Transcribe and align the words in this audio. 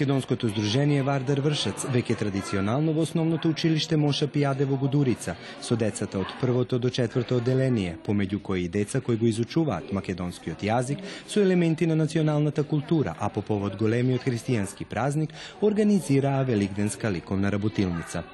Македонското 0.00 0.48
здружение 0.48 1.02
Вардар 1.04 1.42
Вршац 1.44 1.82
веќе 1.92 2.14
традиционално 2.16 2.94
во 2.96 3.02
основното 3.04 3.50
училиште 3.52 3.98
Моша 4.00 4.30
Пијаде 4.32 4.64
во 4.64 4.78
Гудурица 4.80 5.34
со 5.60 5.76
децата 5.76 6.22
од 6.22 6.32
првото 6.40 6.78
до 6.80 6.88
четврто 6.88 7.36
одделение, 7.36 7.98
помеѓу 8.06 8.40
кои 8.40 8.64
и 8.64 8.72
деца 8.72 9.02
кои 9.04 9.20
го 9.20 9.28
изучуваат 9.28 9.92
македонскиот 9.92 10.64
јазик 10.64 11.04
со 11.28 11.44
елементи 11.44 11.84
на 11.84 12.00
националната 12.00 12.64
култура, 12.64 13.12
а 13.20 13.28
по 13.28 13.42
повод 13.42 13.76
големиот 13.76 14.24
христијански 14.24 14.88
празник 14.88 15.36
организираа 15.60 16.44
великденска 16.48 17.12
ликовна 17.12 17.52
работилница. 17.52 18.24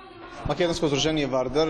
Македонско 0.45 0.87
здружение 0.87 1.27
Вардар 1.27 1.69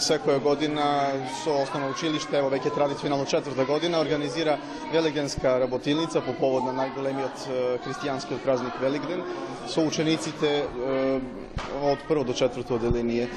секоја 0.00 0.40
година 0.42 1.12
со 1.44 1.52
основно 1.62 1.90
училиште, 1.92 2.38
ево 2.40 2.48
веќе 2.50 2.72
традиционално 2.74 3.26
четврта 3.28 3.64
година, 3.68 4.00
организира 4.00 4.56
Велигденска 4.92 5.60
работилница 5.60 6.20
по 6.24 6.32
повод 6.32 6.64
на 6.64 6.72
најголемиот 6.72 7.44
христијански 7.84 8.40
празник 8.42 8.80
Великден 8.80 9.22
со 9.68 9.84
учениците 9.86 10.64
од 11.82 12.02
прво 12.08 12.24
до 12.24 12.34
четврто 12.34 12.74
оделение. 12.80 13.28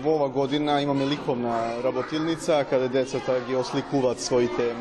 Во 0.00 0.14
ова 0.14 0.28
година 0.28 0.80
имаме 0.80 1.06
ликовна 1.06 1.82
работилница 1.84 2.64
каде 2.70 2.88
децата 2.88 3.40
ги 3.48 3.56
осликуваат 3.56 4.20
своите 4.20 4.72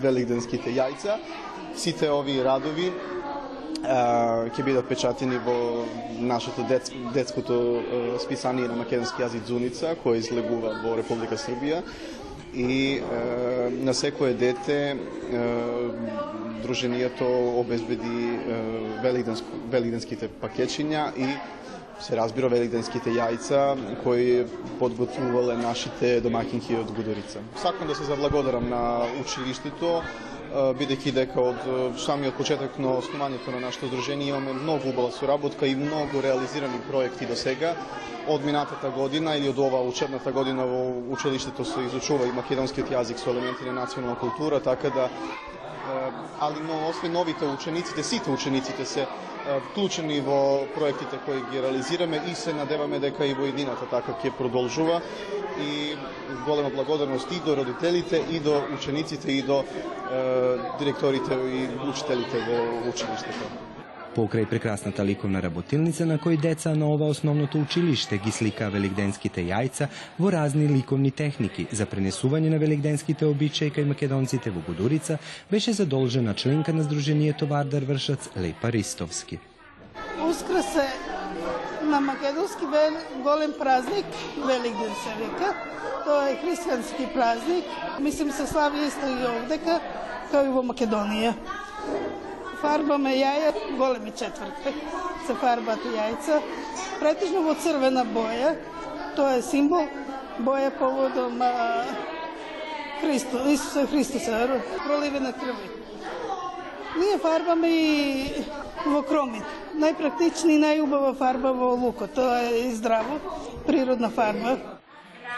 великденските 0.00 0.72
јајца. 0.72 1.20
Сите 1.76 2.10
овие 2.10 2.42
радови 2.42 2.90
ќе 3.82 4.64
бидат 4.64 4.88
печатени 4.88 5.38
во 5.38 5.84
нашето 6.20 6.62
детско 6.66 6.96
детското 7.14 7.58
списание 8.18 8.68
на 8.68 8.76
македонски 8.76 9.22
јазик 9.22 9.46
Зуница, 9.46 9.94
кој 10.02 10.18
излегува 10.18 10.74
во 10.82 10.96
Република 10.98 11.36
Србија 11.38 11.82
и 12.54 13.00
на 13.84 13.94
секое 13.94 14.34
дете 14.34 14.96
друженијето 16.64 17.28
обезбеди 17.60 18.38
великденските 19.70 20.28
пакетчиња 20.42 21.12
и 21.16 21.28
се 22.00 22.16
разбира 22.16 22.48
великденските 22.48 23.10
јајца 23.10 23.76
кои 24.04 24.44
подготвувале 24.78 25.56
нашите 25.58 26.20
домакинки 26.20 26.76
од 26.78 26.90
Гудорица. 26.94 27.42
Сакам 27.56 27.88
да 27.88 27.94
се 27.94 28.04
заблагодарам 28.04 28.68
на 28.70 29.06
училиштето 29.20 30.02
бидејќи 30.50 31.12
дека 31.12 31.40
од 31.42 31.64
самиот 32.00 32.36
почеток 32.36 32.78
на 32.78 32.94
основањето 32.98 33.52
на 33.52 33.60
нашето 33.60 33.86
здружение 33.86 34.28
имаме 34.28 34.52
многу 34.54 34.88
убава 34.88 35.10
соработка 35.10 35.66
и 35.66 35.74
многу 35.76 36.22
реализирани 36.22 36.80
проекти 36.80 37.26
до 37.26 37.36
сега. 37.36 37.76
Од 38.26 38.44
минатата 38.44 38.90
година 38.90 39.36
или 39.36 39.48
од 39.48 39.58
оваа 39.58 39.82
учебната 39.82 40.32
година 40.32 40.64
во 40.64 40.80
училиштето 41.10 41.64
се 41.64 41.82
изучува 41.82 42.28
и 42.28 42.32
македонскиот 42.32 42.88
јазик 42.88 43.16
со 43.18 43.30
елементи 43.30 43.64
на 43.64 43.72
национална 43.72 44.16
култура, 44.16 44.60
така 44.60 44.90
да 44.90 45.10
али 46.40 46.60
но 46.60 46.88
освен 46.88 47.12
новите 47.12 47.46
учениците, 47.46 48.02
сите 48.02 48.30
учениците 48.30 48.84
се 48.84 49.06
вклучени 49.48 50.20
во 50.20 50.38
проектите 50.74 51.18
кои 51.18 51.40
ги 51.42 51.62
реализираме 51.62 52.20
и 52.26 52.34
се 52.34 52.52
надеваме 52.52 52.98
дека 52.98 53.26
и 53.26 53.34
во 53.34 53.46
едината 53.46 53.86
така 53.86 54.12
ќе 54.12 54.30
продолжува 54.32 55.00
и 55.58 55.96
голема 56.44 56.70
благодарност 56.70 57.32
и 57.32 57.40
до 57.40 57.56
родителите 57.56 58.24
и 58.30 58.40
до 58.40 58.62
учениците 58.70 59.32
и 59.32 59.42
до 59.42 59.64
е, 59.64 59.66
директорите 60.78 61.34
и 61.34 61.60
учителите 61.88 62.38
во 62.40 62.58
училиштето. 62.90 63.67
Покрај 64.18 64.48
прекрасната 64.50 65.04
ликовна 65.06 65.38
работилница 65.38 66.02
на 66.02 66.16
кој 66.18 66.40
деца 66.42 66.72
на 66.74 66.88
ова 66.90 67.06
основното 67.06 67.60
училиште 67.62 68.16
ги 68.18 68.32
слика 68.34 68.66
великденските 68.74 69.44
јајца 69.46 69.86
во 70.18 70.32
разни 70.34 70.64
ликовни 70.66 71.12
техники 71.14 71.68
за 71.70 71.86
пренесување 71.86 72.50
на 72.50 72.58
великденските 72.58 73.28
обичаи 73.28 73.70
кај 73.70 73.86
македонците 73.86 74.50
во 74.50 74.62
Гудурица, 74.66 75.20
беше 75.50 75.72
задолжена 75.72 76.34
членка 76.34 76.74
на 76.74 76.82
Сдруженијето 76.82 77.46
Вардар 77.46 77.86
Вршац 77.86 78.26
Лепа 78.34 78.72
Ристовски. 78.74 79.38
Ускрс 80.18 80.74
е 80.82 80.88
на 81.86 82.00
македонски 82.00 82.66
голем 83.22 83.54
празник, 83.58 84.06
Великден 84.46 84.94
се 85.04 85.14
века. 85.22 85.54
Тоа 86.04 86.26
е 86.32 86.40
христијански 86.42 87.06
празник. 87.14 87.64
Мислим 88.00 88.32
се 88.32 88.46
слави 88.46 88.82
исто 88.88 89.06
и 89.06 89.30
овдека, 89.30 89.78
како 90.32 90.44
и 90.44 90.50
во 90.58 90.66
Македонија. 90.66 91.36
Фарбаме 92.60 93.14
јаја, 93.14 93.52
големи 93.78 94.10
четвртки, 94.10 94.72
се 95.26 95.34
фарбат 95.38 95.84
јајца, 95.94 96.40
претежно 96.98 97.42
во 97.46 97.54
црвена 97.54 98.04
боја. 98.14 98.54
Тоа 99.16 99.38
е 99.38 99.42
символ 99.42 99.86
боја 100.42 100.70
поводом 100.78 101.42
а, 101.42 101.84
Христо, 103.00 103.44
Исуса 103.50 103.86
Христоса, 103.86 104.60
проливена 104.86 105.32
крви. 105.32 105.70
Ние 106.98 107.18
фарбаме 107.18 107.68
и 107.70 108.44
во 108.86 109.02
кромит. 109.02 109.46
Најпрактични 109.78 110.56
и 110.56 110.62
најубава 110.62 111.14
фарба 111.18 111.52
во 111.54 111.74
луко. 111.78 112.08
Тоа 112.10 112.40
е 112.48 112.66
и 112.68 112.74
здраво, 112.74 113.20
природна 113.66 114.10
фарба. 114.10 114.77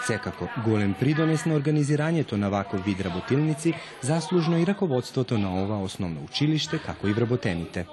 Секако, 0.07 0.49
голем 0.65 0.95
придонес 1.01 1.45
на 1.47 1.55
организирањето 1.59 2.37
на 2.37 2.49
ваков 2.51 2.85
вид 2.85 3.01
работилници 3.01 3.75
заслужно 4.03 4.59
и 4.59 4.67
раководството 4.67 5.39
на 5.39 5.63
ова 5.63 5.83
основно 5.83 6.25
училиште, 6.25 6.79
како 6.79 7.09
и 7.09 7.13
вработените. 7.13 7.87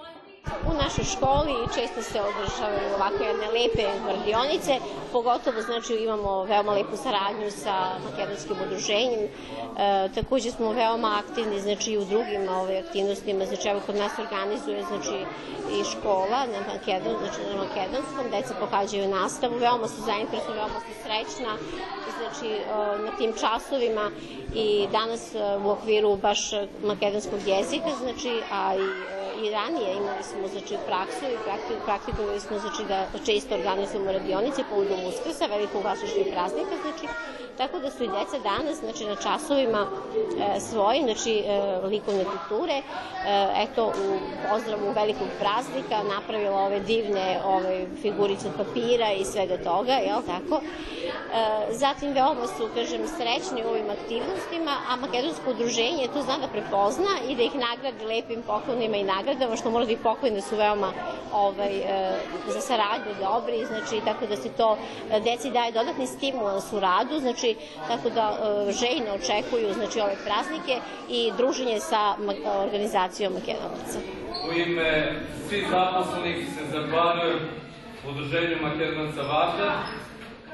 U 0.70 0.74
našoj 0.74 1.04
školi 1.04 1.56
često 1.76 2.02
se 2.02 2.22
održavaju 2.22 2.96
ovako 2.96 3.24
jedne 3.24 3.48
lepe 3.48 3.84
radionice, 4.08 4.74
pogotovo 5.12 5.62
znači 5.62 5.94
imamo 5.96 6.44
veoma 6.44 6.72
lepu 6.72 6.98
saradnju 6.98 7.52
sa 7.52 7.76
makedonskim 8.06 8.58
udruženjem. 8.66 9.24
E, 9.24 9.30
takođe 10.16 10.52
smo 10.52 10.72
veoma 10.72 11.22
aktivni 11.24 11.60
znači 11.60 11.92
i 11.92 11.98
u 11.98 12.06
drugim 12.06 12.50
ove 12.50 12.78
aktivnostima, 12.78 13.46
znači 13.46 13.68
evo 13.68 13.82
kod 13.86 13.96
nas 13.96 14.12
organizuje 14.20 14.84
znači 14.84 15.26
i 15.80 15.84
škola 15.84 16.40
na 16.54 16.60
Makedon, 16.74 17.16
znači 17.22 17.40
na 17.50 17.64
makedonskom, 17.64 18.26
deca 18.32 18.54
pohađaju 18.60 19.10
nastavu, 19.10 19.56
veoma 19.58 19.88
su 19.88 20.02
zainteresovani, 20.02 20.60
veoma 20.60 20.80
su 20.80 20.94
srećna 21.04 21.54
znači 22.18 22.54
e, 22.54 22.66
na 23.06 23.12
tim 23.18 23.34
časovima 23.42 24.12
i 24.56 24.88
danas 24.92 25.36
e, 25.36 25.40
u 25.66 25.70
okviru 25.70 26.16
baš 26.16 26.52
makedonskog 26.84 27.40
jezika, 27.48 27.92
znači 28.02 28.42
a 28.52 28.76
i 28.76 29.17
i 29.44 29.52
ranije 29.52 29.90
imali 29.94 30.24
smo 30.24 30.48
znači, 30.48 30.76
praksu 30.88 31.26
i 31.26 31.38
praktikovali 31.86 32.40
smo 32.40 32.60
znači, 32.60 32.84
da 32.88 33.00
često 33.26 33.56
organizujemo 33.56 34.12
radionice 34.12 34.62
povodom 34.70 35.00
uskrsa, 35.10 35.46
velikog 35.46 35.84
vašašnjeg 35.84 36.28
praznika, 36.34 36.76
znači 36.84 37.06
tako 37.58 37.80
da 37.80 37.92
su 37.92 38.04
i 38.04 38.08
deca 38.08 38.40
danas 38.44 38.80
znači, 38.80 39.06
na 39.06 39.16
časovima 39.16 39.88
e, 39.88 40.60
svoje, 40.60 41.02
znači 41.04 41.34
e, 41.38 41.80
likovne 41.84 42.24
kulture, 42.24 42.74
e, 42.74 42.84
eto 43.56 43.86
u 43.88 44.20
pozdravu 44.50 44.92
velikog 44.96 45.28
praznika 45.40 46.04
napravila 46.16 46.60
ove 46.60 46.80
divne 46.80 47.40
ove 47.46 47.86
figurice 48.02 48.48
od 48.48 48.54
papira 48.58 49.12
i 49.12 49.26
svega 49.26 49.58
toga, 49.58 49.94
jel 49.94 50.22
tako? 50.28 50.62
E, 50.62 51.74
zatim 51.74 52.14
veoma 52.14 52.48
su, 52.48 52.70
kažem, 52.76 53.02
srećni 53.08 53.66
u 53.66 53.70
ovim 53.70 53.90
aktivnostima, 53.90 54.72
a 54.90 54.96
Makedonsko 54.96 55.52
udruženje 55.52 56.08
to 56.14 56.22
zna 56.22 56.38
da 56.38 56.48
prepozna 56.48 57.14
i 57.30 57.36
da 57.36 57.44
ih 57.44 57.56
nagradi 57.56 58.06
lepim 58.06 58.42
poklonima 58.42 58.98
i 58.98 59.04
nagradama, 59.04 59.56
što 59.56 59.72
mora 59.72 59.86
da 59.86 59.92
i 59.92 59.98
poklone 59.98 60.42
su 60.42 60.56
veoma 60.56 60.92
ovaj, 61.34 61.78
e, 61.78 62.20
za 62.48 62.62
saradnju 62.62 63.14
dobri, 63.20 63.66
znači 63.66 64.06
tako 64.06 64.26
da 64.26 64.36
se 64.36 64.50
to 64.50 64.78
deci 65.24 65.52
daje 65.52 65.72
dodatni 65.72 66.08
stimulans 66.08 66.74
u 66.74 66.80
radu, 66.80 67.20
znači 67.20 67.47
tako 67.88 68.10
da 68.10 68.26
željno 68.82 69.12
očekuju 69.20 69.74
znači 69.74 70.00
ove 70.00 70.16
praznike 70.26 70.76
i 71.10 71.32
druženje 71.38 71.80
sa 71.80 72.16
organizacijom 72.66 73.34
Makedonaca. 73.34 74.00
U 74.50 74.54
ime 74.54 75.16
svih 75.48 75.66
zaposlenih 75.70 76.38
se 76.56 76.64
zahvaljujem 76.72 77.40
Udruženju 78.10 78.58
Makedonaca 78.62 79.22
Varda 79.22 79.84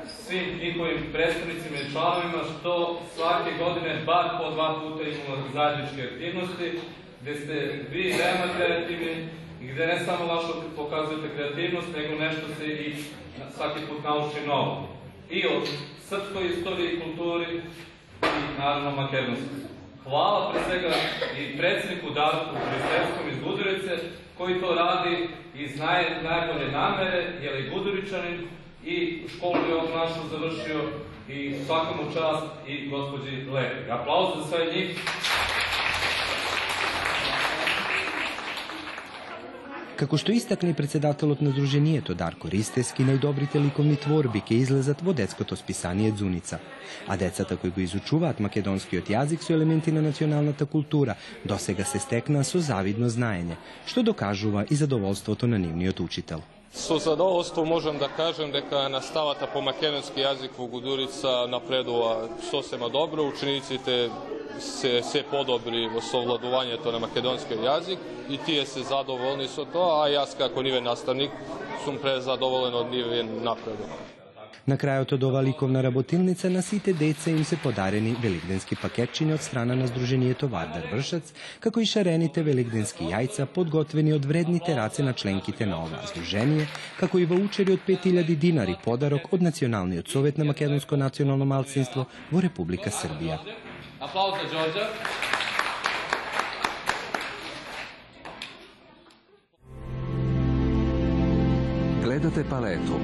svim 0.07 0.59
njihovim 0.63 1.01
predstavnicima 1.13 1.77
i 1.77 1.91
članovima 1.91 2.43
što 2.59 3.01
svake 3.15 3.51
godine 3.63 4.01
bar 4.05 4.25
po 4.37 4.51
dva 4.51 4.79
puta 4.81 5.03
imamo 5.03 5.47
zajedničke 5.53 6.01
aktivnosti 6.11 6.79
gde 7.23 7.35
ste 7.35 7.53
vi 7.91 8.03
veoma 8.19 8.47
kreativni 8.57 9.27
i 9.61 9.67
gde 9.67 9.87
ne 9.87 9.99
samo 10.05 10.25
vašo 10.25 10.53
pokazujete 10.75 11.35
kreativnost, 11.35 11.87
nego 11.97 12.15
nešto 12.15 12.47
se 12.57 12.67
i 12.67 12.95
svaki 13.55 13.79
put 13.89 14.03
nauči 14.03 14.47
novo. 14.47 14.89
I 15.29 15.45
o 15.47 15.61
srpskoj 16.13 16.45
istoriji 16.47 16.89
i 16.93 16.99
kulturi 16.99 17.61
i 18.21 18.59
naravno 18.59 18.91
makedonskoj. 18.91 19.59
Hvala 20.03 20.51
pre 20.51 20.61
svega 20.63 20.93
i 21.39 21.57
predsjedniku 21.57 22.09
Darku 22.09 22.55
Hristevskom 22.55 23.29
iz 23.31 23.43
Gudurice, 23.43 23.97
koji 24.37 24.61
to 24.61 24.75
radi 24.75 25.27
iz 25.55 25.79
naj, 25.79 26.05
najbolje 26.23 26.71
namere, 26.71 27.19
je 27.41 27.69
Guduričanin, 27.73 28.47
i 28.85 29.27
školu 29.35 29.55
je 29.69 29.75
on 29.75 29.87
našu 29.99 30.27
završio 30.31 30.81
i 31.29 31.55
svakom 31.65 31.97
čast 32.13 32.45
i 32.67 32.89
gospođi 32.89 33.45
Lepi. 33.53 33.91
Aplauz 33.91 34.27
za 34.37 34.43
sve 34.43 34.65
njih. 34.65 34.99
Како 40.03 40.17
што 40.19 40.33
истакне 40.35 40.73
председателот 40.75 41.39
на 41.45 41.53
Друженијето 41.55 42.11
Дарко 42.19 42.49
Ристески, 42.51 43.05
најдобрите 43.07 43.61
ликовни 43.63 43.95
творби 43.95 44.41
ќе 44.43 44.57
излезат 44.59 44.99
во 45.07 45.13
детското 45.15 45.55
списание 45.55 46.11
Дзуница. 46.11 46.57
А 47.07 47.15
децата 47.15 47.55
кои 47.55 47.71
го 47.71 47.79
изучуваат 47.85 48.41
македонскиот 48.43 49.07
јазик 49.13 49.45
со 49.45 49.53
елементи 49.55 49.93
на 49.95 50.03
националната 50.03 50.65
култура, 50.65 51.15
досега 51.45 51.85
се 51.87 52.03
стекна 52.03 52.43
со 52.43 52.59
завидно 52.59 53.07
знаење, 53.07 53.55
што 53.85 54.03
докажува 54.03 54.65
и 54.69 54.75
задоволството 54.75 55.47
на 55.47 55.61
нивниот 55.67 56.03
учител. 56.03 56.43
Со 56.73 56.97
задоволство 56.97 57.65
можам 57.65 57.97
да 57.97 58.09
кажем 58.09 58.51
дека 58.51 58.89
наставата 58.89 59.47
по 59.47 59.61
македонски 59.61 60.19
јазик 60.19 60.57
во 60.57 60.65
Гудурица 60.67 61.45
напредува 61.47 62.29
сосема 62.49 62.89
добро. 62.89 63.23
Учениците 63.23 64.09
се 64.59 65.01
се 65.03 65.23
подобри 65.23 65.85
во 65.87 66.01
совладувањето 66.01 66.91
на 66.91 66.99
македонскиот 66.99 67.61
јазик 67.61 67.99
и 68.29 68.37
тие 68.45 68.65
се 68.65 68.83
задоволни 68.83 69.47
со 69.47 69.65
тоа, 69.65 70.01
а 70.03 70.09
јас 70.09 70.33
како 70.37 70.61
нивен 70.61 70.83
наставник 70.83 71.31
сум 71.85 72.01
презадоволен 72.01 72.73
од 72.73 72.91
нивен 72.91 73.43
напредок. 73.43 73.93
На 74.63 74.77
крајот 74.79 75.11
од 75.17 75.23
ова 75.27 75.41
ликовна 75.43 75.81
работилница 75.83 76.47
на 76.49 76.61
сите 76.63 76.93
деца 76.95 77.29
им 77.29 77.43
се 77.43 77.57
подарени 77.59 78.13
великденски 78.23 78.77
пакетчиња 78.79 79.35
од 79.35 79.41
страна 79.43 79.75
на 79.75 79.89
Сдруженијето 79.91 80.47
Вардар 80.47 80.85
Вршац, 80.87 81.33
како 81.59 81.81
и 81.83 81.85
шарените 81.85 82.43
великденски 82.47 83.09
јајца 83.09 83.43
подготвени 83.57 84.13
од 84.15 84.23
вредните 84.25 84.75
раце 84.77 85.03
на 85.03 85.11
членките 85.13 85.67
на 85.67 85.81
ова 85.83 85.99
сдружение, 86.07 86.67
како 86.99 87.19
и 87.19 87.25
ваучери 87.25 87.75
од 87.75 87.83
5000 87.89 88.39
динари 88.45 88.77
подарок 88.85 89.27
од 89.33 89.43
Националниот 89.43 90.07
совет 90.07 90.37
на 90.37 90.47
македонско 90.47 90.95
национално 90.95 91.45
малцинство 91.45 92.07
во 92.31 92.39
Република 92.39 92.89
Србија. 92.89 93.41
Аплауз 93.99 94.39
за 94.47 94.63
Ѓорѓа. 94.63 94.87
Гледате 102.07 102.47
палету. 102.47 103.03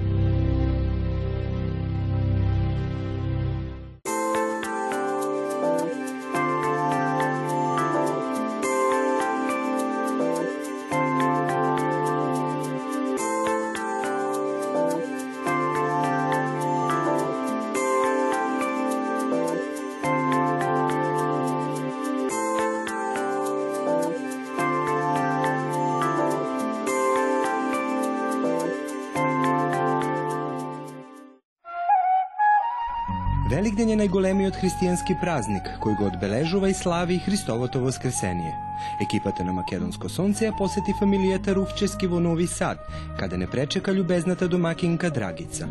Великден 33.50 33.92
е 33.94 33.96
најголемиот 34.00 34.56
христијански 34.58 35.14
празник, 35.20 35.68
кој 35.78 35.94
го 35.98 36.08
одбележува 36.08 36.66
и 36.70 36.74
слави 36.74 37.18
Христовото 37.22 37.78
воскресение. 37.80 38.54
Екипата 39.00 39.44
на 39.44 39.52
Македонско 39.52 40.08
сонце 40.08 40.48
ја 40.48 40.56
посети 40.58 40.94
фамилијата 40.98 41.54
Руфчески 41.54 42.08
во 42.10 42.18
Нови 42.20 42.46
Сад, 42.46 42.82
каде 43.18 43.38
не 43.38 43.46
пречека 43.46 43.94
љубезната 43.94 44.48
домакинка 44.48 45.10
Драгица. 45.10 45.68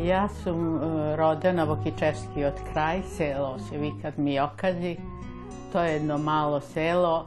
Јас 0.00 0.32
сум 0.42 0.80
родена 1.20 1.68
во 1.68 1.76
Кичевскиот 1.84 2.64
крај, 2.72 3.04
село 3.18 3.58
се 3.68 3.78
викат 3.78 4.16
Миокази. 4.18 4.96
Тоа 5.72 5.90
е 5.90 5.96
едно 6.00 6.16
мало 6.18 6.60
село, 6.72 7.26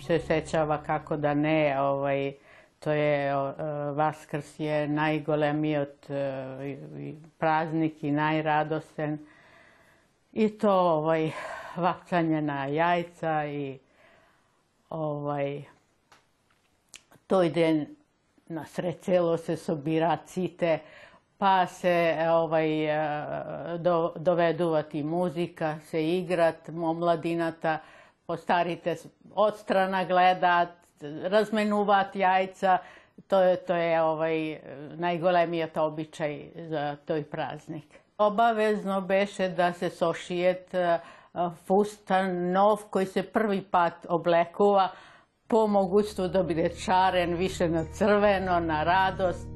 се 0.00 0.16
сеќава 0.18 0.80
како 0.86 1.20
да 1.20 1.34
не, 1.34 1.76
овај, 1.76 2.34
To 2.83 2.91
je 2.91 3.33
Vaskrs 3.93 4.59
je 4.59 4.87
najgolemijot 4.87 6.07
praznik 7.37 8.03
i 8.03 8.11
najradosten. 8.11 9.17
I 10.33 10.49
to 10.49 10.71
ovaj, 10.71 11.31
vapcanje 11.75 12.41
na 12.41 12.65
jajca 12.65 13.45
i 13.45 13.79
ovaj, 14.89 15.63
to 17.27 17.43
ide 17.43 17.85
na 18.47 18.65
sred 18.65 18.99
celo 19.01 19.37
se 19.37 19.57
sobira 19.57 20.17
cite, 20.25 20.79
pa 21.37 21.67
se 21.67 22.17
ovaj, 22.29 22.69
do, 23.77 24.13
doveduvati 24.15 25.03
muzika, 25.03 25.79
se 25.85 26.09
igrat, 26.17 26.69
omladinata, 26.69 27.79
postarite 28.25 28.95
od 29.35 29.57
strana 29.57 30.03
gledat, 30.05 30.80
razmenuvati 31.23 32.19
jajca, 32.19 32.77
to 33.27 33.41
je, 33.41 33.55
to 33.55 33.75
je 33.75 34.01
ovaj, 34.01 34.59
najgolemijat 34.95 35.77
običaj 35.77 36.45
za 36.55 36.95
toj 37.05 37.23
praznik. 37.23 37.99
Obavezno 38.17 39.01
beše 39.01 39.49
da 39.49 39.73
se 39.73 39.89
sošijet 39.89 40.71
fustan 41.65 42.51
nov 42.51 42.77
koji 42.89 43.05
se 43.05 43.23
prvi 43.23 43.61
pat 43.61 44.05
oblekuva 44.09 44.89
po 45.47 45.67
mogućstvu 45.67 46.27
da 46.27 46.43
bude 46.43 46.69
čaren 46.85 47.35
više 47.35 47.69
na 47.69 47.85
crveno, 47.93 48.59
na 48.59 48.83
radost. 48.83 49.50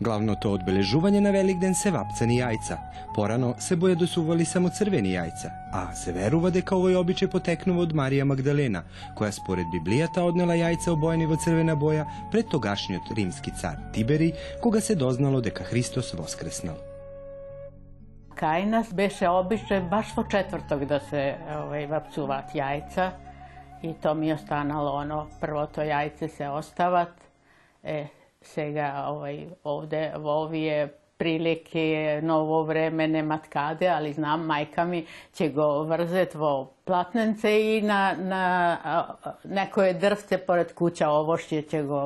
Главното 0.00 0.54
одбележување 0.56 1.20
на 1.20 1.30
Великден 1.34 1.74
се 1.76 1.90
вапцани 1.92 2.38
јајца. 2.38 2.78
Порано 3.12 3.50
се 3.60 3.76
бојадосували 3.76 4.46
само 4.48 4.70
црвени 4.72 5.10
јајца, 5.12 5.50
а 5.76 5.82
се 5.92 6.14
верува 6.16 6.48
дека 6.54 6.72
овој 6.78 6.96
обичај 6.96 7.28
потекнува 7.28 7.82
од 7.84 7.92
Марија 7.92 8.24
Магдалена, 8.24 8.80
која 9.18 9.28
според 9.36 9.68
Библијата 9.74 10.24
однела 10.24 10.56
јајца 10.56 10.94
обоени 10.94 11.26
во 11.28 11.36
црвена 11.36 11.74
боја 11.76 12.06
пред 12.32 12.48
тогашниот 12.48 13.10
римски 13.18 13.52
цар 13.60 13.76
Тибери, 13.92 14.30
кога 14.62 14.80
се 14.80 14.96
дознало 14.96 15.42
дека 15.44 15.68
Христос 15.68 16.14
воскреснал. 16.16 16.78
Кај 18.40 18.64
нас 18.72 18.94
беше 18.96 19.28
обичај 19.28 19.82
баш 19.90 20.14
во 20.16 20.24
четврток 20.24 20.86
да 20.88 21.02
се 21.10 21.34
овај, 21.58 21.90
вапцуваат 21.90 22.56
јајца 22.56 23.10
и 23.82 23.92
то 24.00 24.14
ми 24.14 24.32
останало 24.32 24.96
оно, 24.96 25.26
првото 25.40 25.84
јајце 25.84 26.28
се 26.28 26.48
остават, 26.48 27.12
е, 27.84 28.08
сега 28.44 29.06
ovaj, 29.10 29.46
ovde 29.64 30.12
во 30.16 30.42
овие 30.44 30.90
прилики, 31.20 32.20
ново 32.22 32.64
време 32.64 33.08
нема 33.08 33.36
ткаде, 33.44 33.90
али 33.92 34.12
знам 34.16 34.46
мајка 34.48 34.86
ми 34.88 35.02
ќе 35.36 35.50
го 35.52 35.66
врзет 35.84 36.34
во 36.34 36.70
платненце 36.88 37.52
и 37.76 37.82
на, 37.84 38.14
на 38.16 38.44
некое 39.44 39.92
дрвце 39.92 40.38
поред 40.46 40.72
куќа 40.78 41.10
овошје 41.12 41.60
ќе 41.68 41.82
го 41.84 42.00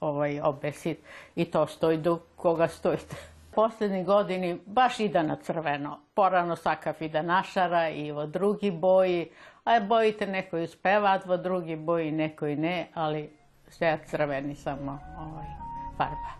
овој 0.00 0.38
обесит 0.46 1.02
и 1.34 1.44
то 1.50 1.66
стои 1.66 1.98
до 1.98 2.20
кога 2.36 2.68
стои. 2.68 3.02
Последни 3.50 4.04
години 4.04 4.60
баш 4.66 5.00
ида 5.00 5.22
на 5.26 5.36
црвено. 5.36 5.98
Порано 6.14 6.56
сакав 6.56 7.00
и 7.00 7.08
да 7.08 7.22
нашара 7.22 7.88
и 7.90 8.12
во 8.12 8.26
други 8.26 8.70
бои, 8.70 9.32
а 9.64 9.80
боите 9.80 10.26
некои 10.26 10.70
успеваат 10.70 11.26
во 11.26 11.38
други 11.38 11.74
бои, 11.76 12.12
некои 12.12 12.54
не, 12.56 12.88
али 12.94 13.30
сега 13.70 13.98
црвени 14.06 14.54
само 14.54 15.00
овој 15.18 15.60
Фарба. 15.97 16.35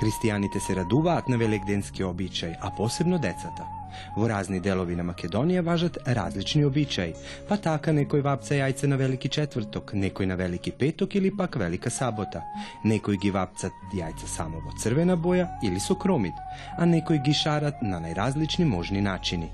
Христијаните 0.00 0.58
се 0.58 0.74
радуваат 0.74 1.28
на 1.28 1.38
великденски 1.38 2.02
обичај, 2.02 2.56
а 2.60 2.70
посебно 2.74 3.18
децата. 3.18 3.66
Во 4.16 4.28
разни 4.28 4.58
делови 4.60 4.96
на 4.98 5.04
Македонија 5.06 5.62
важат 5.62 5.98
различни 6.06 6.64
обичаи, 6.66 7.14
па 7.48 7.56
така 7.62 7.92
некој 7.94 8.24
вапца 8.26 8.58
јајца 8.58 8.90
на 8.90 8.98
Велики 8.98 9.30
четврток, 9.30 9.94
некој 9.94 10.26
на 10.26 10.36
Велики 10.36 10.72
петок 10.72 11.14
или 11.14 11.30
пак 11.30 11.56
Велика 11.62 11.90
сабота. 11.90 12.42
Некој 12.84 13.20
ги 13.22 13.30
вапцат 13.30 13.94
јајца 13.94 14.26
само 14.26 14.62
во 14.64 14.74
црвена 14.82 15.16
боја 15.16 15.46
или 15.62 15.78
со 15.78 15.94
кромит, 15.94 16.34
а 16.78 16.84
некој 16.84 17.22
ги 17.22 17.32
шарат 17.32 17.82
на 17.82 18.00
најразлични 18.02 18.66
можни 18.66 19.00
начини. 19.00 19.52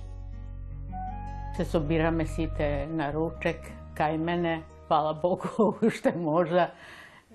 Се 1.57 1.65
собираме 1.65 2.27
сите 2.27 2.87
на 2.89 3.13
ручек, 3.13 3.61
кај 3.95 4.17
мене, 4.17 4.63
фала 4.89 5.13
Богу, 5.15 5.75
уште 5.87 6.15
можа 6.17 6.71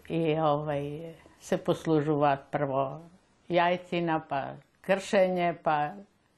и 0.10 0.40
ovaj, 0.40 1.14
se 1.40 1.58
poslužuva 1.58 2.38
prvo 2.52 3.02
jajcina, 3.50 4.22
pa 4.30 4.44
kršenje, 4.82 5.56
pa 5.64 5.90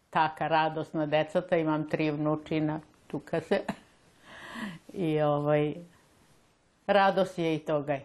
taka 0.10 0.48
radost 0.48 0.94
na 0.94 1.06
decata. 1.06 1.58
Imam 1.58 1.90
tri 1.90 2.12
vnučina, 2.12 2.80
tuka 3.08 3.42
se. 3.42 3.62
I 4.94 5.22
ovaj, 5.22 5.74
radost 6.88 7.40
je 7.40 7.56
i 7.56 7.60
toga. 7.60 8.00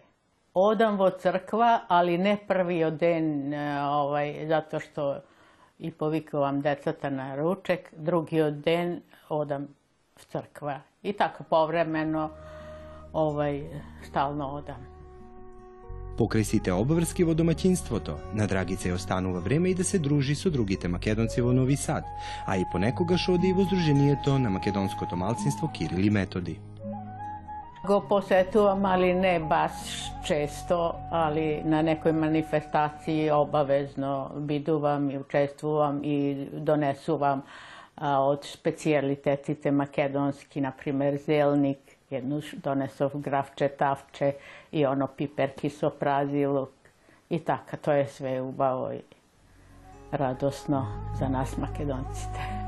Odam 0.55 0.97
vo 0.97 1.11
crkva, 1.11 1.81
ali 1.89 2.19
ne 2.19 2.37
prvi 2.49 2.91
den, 2.91 3.55
ovaj, 3.81 4.47
zato 4.47 4.81
što 4.81 5.21
i 5.79 5.91
povikovam 5.91 6.61
decata 6.61 7.11
na 7.11 7.37
ruček. 7.37 7.95
Drugi 7.97 8.51
den 8.51 9.01
odam 9.29 9.69
v 10.17 10.25
crkva. 10.25 10.81
I 11.03 11.13
tako 11.13 11.45
povremeno 11.45 12.31
ovaj, 13.13 13.63
stalno 14.03 14.49
odam. 14.49 14.92
Покрај 16.13 16.45
сите 16.45 16.73
обврски 16.77 17.25
во 17.25 17.33
домаќинството, 17.33 18.19
на 18.37 18.47
Драгица 18.47 18.91
ја 18.91 18.99
останува 18.99 19.41
време 19.41 19.71
и 19.71 19.75
да 19.75 19.85
се 19.85 19.99
дружи 19.99 20.35
со 20.37 20.51
другите 20.51 20.89
македонци 20.89 21.41
во 21.41 21.53
Нови 21.57 21.77
Сад, 21.77 22.05
а 22.47 22.57
и 22.57 22.67
понекогаш 22.73 23.29
оди 23.33 23.49
и 23.49 23.57
во 23.57 23.65
Сдруженијето 23.65 24.37
на 24.39 24.51
македонското 24.51 25.17
малцинство 25.17 25.71
Кирил 25.73 26.05
и 26.05 26.11
Методи. 26.11 26.59
Го 27.87 28.01
посетувам, 28.09 28.85
али 28.85 29.15
не 29.15 29.41
баш 29.41 29.73
често, 30.25 30.95
али 31.11 31.63
на 31.65 31.81
некој 31.83 32.13
манифестацiji 32.13 33.31
обавезно 33.33 34.31
бидувам 34.37 35.11
и 35.11 35.19
учествувам 35.19 36.05
и 36.05 36.47
донесувам 36.53 37.43
од 37.97 38.45
специјалитетите 38.47 39.71
македонски, 39.71 40.61
на 40.61 40.71
пример 40.71 41.19
зелник, 41.27 41.92
Еднуш 42.13 42.55
донесов 42.63 43.21
графче, 43.21 43.69
тавче 43.69 44.37
и 44.73 44.85
оно 44.85 45.09
пиперки 45.09 45.71
со 45.71 45.91
празилок. 45.91 46.73
И 47.31 47.41
така, 47.41 47.77
тоа 47.77 47.99
е 47.99 48.07
све 48.07 48.41
убаво 48.41 48.93
и 48.93 49.03
радосно 50.13 50.87
за 51.19 51.29
нас 51.29 51.57
македонците. 51.57 52.63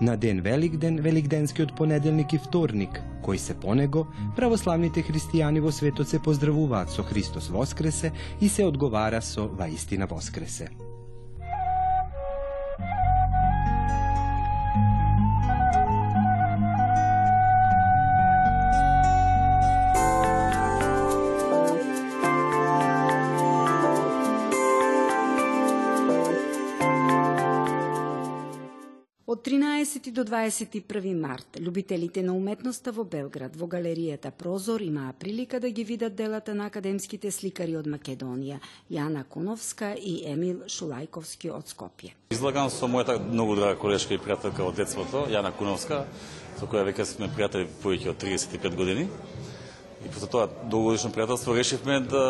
На 0.00 0.16
ден 0.16 0.40
Великден, 0.40 0.96
Великденскиот 0.96 1.76
понеделник 1.76 2.32
и 2.32 2.38
вторник, 2.38 3.02
кој 3.22 3.36
се 3.36 3.54
понего, 3.54 4.06
православните 4.36 5.04
христијани 5.04 5.60
во 5.60 5.70
светот 5.70 6.08
се 6.08 6.18
поздравуваат 6.18 6.90
со 6.90 7.04
Христос 7.04 7.50
Воскресе 7.52 8.12
и 8.40 8.48
се 8.48 8.64
одговара 8.64 9.20
со 9.20 9.46
Ваистина 9.46 10.06
Воскресе. 10.06 10.89
Од 29.40 29.46
13 29.46 30.10
до 30.12 30.24
21 30.24 31.20
март, 31.20 31.56
любителите 31.60 32.22
на 32.22 32.34
уметноста 32.36 32.92
во 32.92 33.06
Белград 33.08 33.54
во 33.56 33.64
галеријата 33.72 34.28
Прозор 34.36 34.82
имаа 34.84 35.14
прилика 35.16 35.60
да 35.60 35.70
ги 35.70 35.84
видат 35.84 36.14
делата 36.14 36.54
на 36.54 36.66
академските 36.66 37.30
сликари 37.32 37.78
од 37.80 37.88
Македонија, 37.88 38.58
Јана 38.92 39.22
Куновска 39.24 39.94
и 39.96 40.26
Емил 40.28 40.66
Шулајковски 40.68 41.54
од 41.56 41.72
Скопје. 41.72 42.12
Излагам 42.36 42.68
со 42.68 42.84
мојата 42.84 43.16
многу 43.16 43.56
драга 43.56 43.80
колешка 43.80 44.12
и 44.12 44.20
пријателка 44.20 44.60
од 44.60 44.76
детството, 44.76 45.24
Јана 45.32 45.56
Куновска, 45.56 46.04
со 46.60 46.68
која 46.68 46.84
веќе 46.90 47.08
сме 47.08 47.32
пријатели 47.32 47.70
повеќе 47.80 48.12
од 48.12 48.20
35 48.20 48.76
години. 48.76 49.08
И 50.04 50.12
после 50.12 50.28
тоа 50.28 50.50
долгогодишно 50.68 51.16
пријателство 51.16 51.56
решивме 51.56 52.00
да 52.00 52.26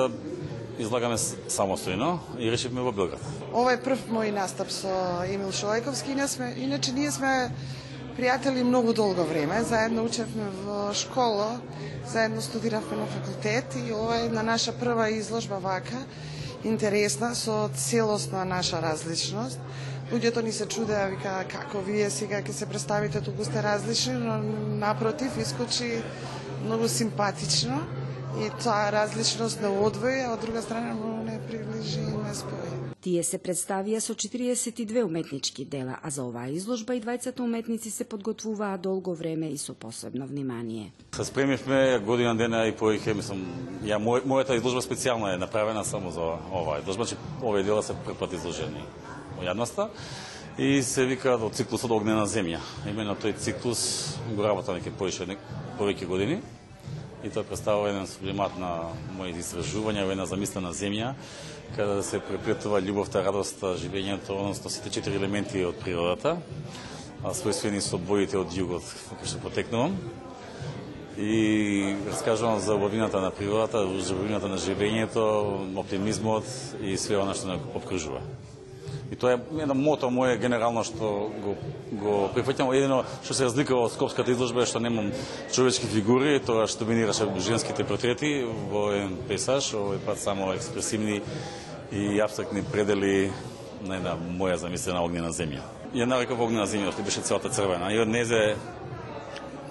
излагаме 0.81 1.17
самостојно 1.17 2.19
и 2.39 2.51
решивме 2.51 2.81
во 2.81 2.93
Белград. 2.93 3.21
Ова 3.53 3.75
е 3.75 3.83
прв 3.83 4.09
мој 4.11 4.33
настап 4.33 4.71
со 4.73 4.91
Емил 5.29 5.53
Шолајковски. 5.53 6.17
Иначе 6.57 6.93
ние 6.93 7.11
сме 7.11 7.51
пријатели 8.17 8.63
многу 8.63 8.93
долго 8.93 9.25
време. 9.25 9.63
Заедно 9.65 10.05
учевме 10.05 10.49
во 10.65 10.95
школа, 10.95 11.61
заедно 12.07 12.43
студиравме 12.43 12.97
на 12.97 13.07
факултет 13.07 13.77
и 13.77 13.93
ова 13.93 14.25
е 14.25 14.29
на 14.29 14.43
наша 14.43 14.73
прва 14.73 15.11
изложба 15.11 15.61
вака, 15.61 16.05
интересна, 16.65 17.35
со 17.35 17.71
целосна 17.75 18.45
наша 18.45 18.83
различност. 18.83 19.61
Луѓето 20.13 20.43
ни 20.43 20.53
се 20.53 20.67
чудеа, 20.67 21.07
вика, 21.07 21.45
како 21.49 21.81
вие 21.87 22.11
сега 22.11 22.43
ќе 22.43 22.51
се 22.51 22.67
представите, 22.67 23.21
туку 23.21 23.45
сте 23.45 23.63
различни, 23.63 24.15
но 24.19 24.43
напротив, 24.83 25.39
искочи 25.39 26.03
многу 26.65 26.89
симпатично 26.89 27.81
и 28.39 28.51
таа 28.63 28.93
различност 28.93 29.61
не 29.61 29.69
одвои, 29.69 30.21
а 30.21 30.33
од 30.33 30.41
друга 30.41 30.63
страна 30.63 30.95
му 30.95 31.25
не 31.25 31.41
приближи 31.49 32.01
и 32.01 32.17
не 32.17 32.35
спои. 32.35 32.71
Тие 33.01 33.23
се 33.25 33.39
представија 33.41 33.99
со 34.05 34.13
42 34.15 35.03
уметнички 35.05 35.65
дела, 35.65 35.97
а 36.03 36.11
за 36.11 36.25
оваа 36.29 36.51
изложба 36.53 36.95
и 36.95 37.01
двајцата 37.01 37.41
уметници 37.41 37.91
се 37.91 38.05
подготвуваа 38.05 38.79
долго 38.79 39.15
време 39.15 39.49
и 39.49 39.59
со 39.59 39.75
посебно 39.75 40.27
внимание. 40.27 40.93
Се 41.17 41.25
спремивме 41.25 41.99
година 41.99 42.37
дена 42.37 42.67
и 42.69 42.77
повеќе, 42.77 43.15
мислам, 43.17 43.41
ја 43.83 43.97
мој, 43.97 44.23
мојата 44.29 44.57
изложба 44.57 44.85
специјална 44.85 45.35
е 45.35 45.41
направена 45.41 45.85
само 45.85 46.11
за 46.11 46.37
оваа 46.53 46.81
изложба, 46.81 47.07
че 47.07 47.17
овие 47.43 47.65
дела 47.65 47.83
се 47.83 47.97
првпат 48.05 48.37
изложени 48.37 48.85
во 49.39 49.49
јадноста 49.49 49.89
и 50.59 50.83
се 50.83 51.07
вика 51.09 51.39
од 51.41 51.57
циклусот 51.57 51.91
Огнена 51.91 52.29
земја. 52.29 52.61
Именно 52.87 53.17
тој 53.17 53.33
циклус 53.41 54.19
го 54.37 54.43
работа 54.45 54.77
неке 54.77 54.93
повеќе 54.93 56.07
години 56.07 56.43
и 57.25 57.31
тоа 57.31 57.45
представува 57.45 57.91
еден 57.91 58.07
сублимат 58.09 58.57
на 58.59 58.93
моите 59.17 59.43
истражувања 59.43 60.07
во 60.09 60.15
една 60.15 60.25
замислена 60.27 60.73
земја, 60.73 61.12
каде 61.77 62.00
да 62.00 62.03
се 62.03 62.21
преплетува 62.21 62.81
љубовта, 62.81 63.23
радоста, 63.25 63.75
живењето, 63.77 64.39
односно 64.39 64.71
сите 64.71 64.91
четири 64.91 65.21
елементи 65.21 65.65
од 65.65 65.77
природата, 65.85 66.39
а 67.23 67.35
својствени 67.37 67.83
со 67.85 68.00
боите 68.00 68.41
од 68.41 68.57
југот, 68.57 68.87
кој 69.21 69.29
што 69.29 69.43
потекнувам. 69.45 69.99
И 71.21 71.97
раскажувам 72.09 72.61
за 72.65 72.75
убавината 72.75 73.21
на 73.21 73.31
природата, 73.31 73.85
за 74.00 74.15
убавината 74.15 74.49
на 74.49 74.57
живењето, 74.57 75.27
оптимизмот 75.77 76.49
и 76.81 76.97
све 76.97 77.21
она 77.21 77.35
што 77.35 77.53
не 77.53 77.61
обкружува. 77.75 78.25
И 79.11 79.17
тоа 79.17 79.35
е 79.35 79.62
едно 79.62 79.75
мото 79.75 80.07
моје 80.07 80.37
генерално 80.38 80.85
што 80.87 81.31
го, 81.43 81.57
го 81.99 82.12
прифаќам. 82.31 82.71
Едино 82.71 83.02
што 83.25 83.35
се 83.35 83.49
разликува 83.49 83.88
од 83.88 83.95
скопската 83.97 84.31
изложба 84.31 84.62
е 84.62 84.71
што 84.71 84.79
немам 84.79 85.11
човечки 85.50 85.90
фигури, 85.90 86.38
тоа 86.38 86.69
што 86.71 86.87
доминираше 86.87 87.26
женските 87.43 87.83
портрети 87.85 88.47
во 88.71 88.93
еден 88.95 89.17
пейсаж, 89.26 89.73
овој 89.75 89.99
пат 90.07 90.23
само 90.23 90.52
експресивни 90.55 91.19
и 91.90 92.21
абстрактни 92.23 92.62
предели 92.62 93.33
на 93.83 93.99
една 93.99 94.14
моја 94.14 94.62
замислена 94.62 95.02
огнена 95.02 95.35
земја. 95.35 95.67
Ја 95.90 96.07
нареков 96.07 96.38
огнена 96.38 96.71
земја, 96.71 96.95
што 96.95 97.02
беше 97.02 97.26
целата 97.26 97.50
црвена. 97.50 97.90
И 97.90 97.99
од 97.99 98.09
незе 98.09 98.55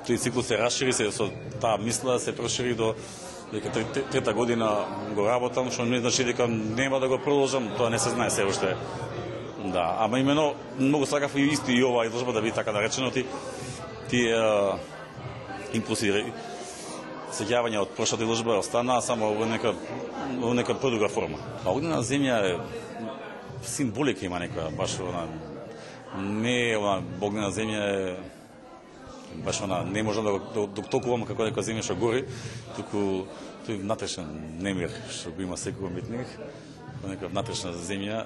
тој 0.04 0.20
циклус 0.20 0.52
се 0.52 0.60
расшири, 0.60 0.92
се 0.92 1.14
со 1.16 1.32
таа 1.64 1.80
мисла 1.80 2.20
се 2.20 2.36
прошири 2.36 2.76
до 2.76 2.92
дека 3.54 3.72
трета 4.12 4.34
година 4.34 4.86
го 5.16 5.26
работам, 5.26 5.72
што 5.72 5.86
не 5.86 6.04
значи 6.04 6.28
дека 6.28 6.48
нема 6.48 7.00
да 7.00 7.08
го 7.08 7.18
продолжам, 7.18 7.72
тоа 7.78 7.90
не 7.90 8.00
се 8.00 8.10
знае 8.10 8.30
се 8.30 8.44
уште 8.44 8.76
Да, 9.66 9.96
ама 10.00 10.20
имено 10.20 10.54
многу 10.80 11.06
сакав 11.06 11.36
и 11.36 11.42
исто 11.42 11.72
и 11.72 11.84
ова 11.84 12.06
изложба 12.06 12.34
да 12.34 12.42
биде 12.42 12.56
така 12.56 12.72
наречено 12.72 13.12
ти 13.12 13.26
тие 14.10 14.40
импулси 15.74 16.32
сеќавања 17.36 17.84
од 17.84 17.92
прошлата 17.98 18.24
изложба 18.24 18.58
останаа 18.58 19.02
само 19.06 19.34
во 19.36 19.46
нека 19.46 19.74
во 20.40 20.54
нека 20.54 20.74
подуга 20.74 21.10
форма. 21.10 21.38
А 21.66 21.72
огнена 21.72 22.02
земја 22.02 22.40
е 22.46 22.56
символика 23.68 24.26
има 24.26 24.40
некоја 24.40 24.72
баш 24.76 25.00
она 25.04 25.28
не 26.18 26.78
она 26.78 27.02
огнена 27.22 27.52
земја 27.52 27.84
е 27.84 28.16
баш 29.46 29.62
она 29.62 29.84
не 29.84 30.04
можам 30.04 30.26
да 30.26 30.32
го 30.32 30.40
да, 30.54 30.68
да 30.68 30.82
толкувам 30.82 31.26
како 31.26 31.46
дека 31.46 31.62
земја 31.62 31.84
што 31.84 31.96
гори, 31.96 32.26
туку 32.76 33.28
тој 33.68 33.82
внатрешен 33.84 34.32
немир 34.64 34.90
што 35.12 35.36
го 35.36 35.42
има 35.42 35.58
секој 35.58 35.92
уметник, 35.92 36.28
нека 37.06 37.28
внатрешна 37.28 37.74
земја 37.74 38.26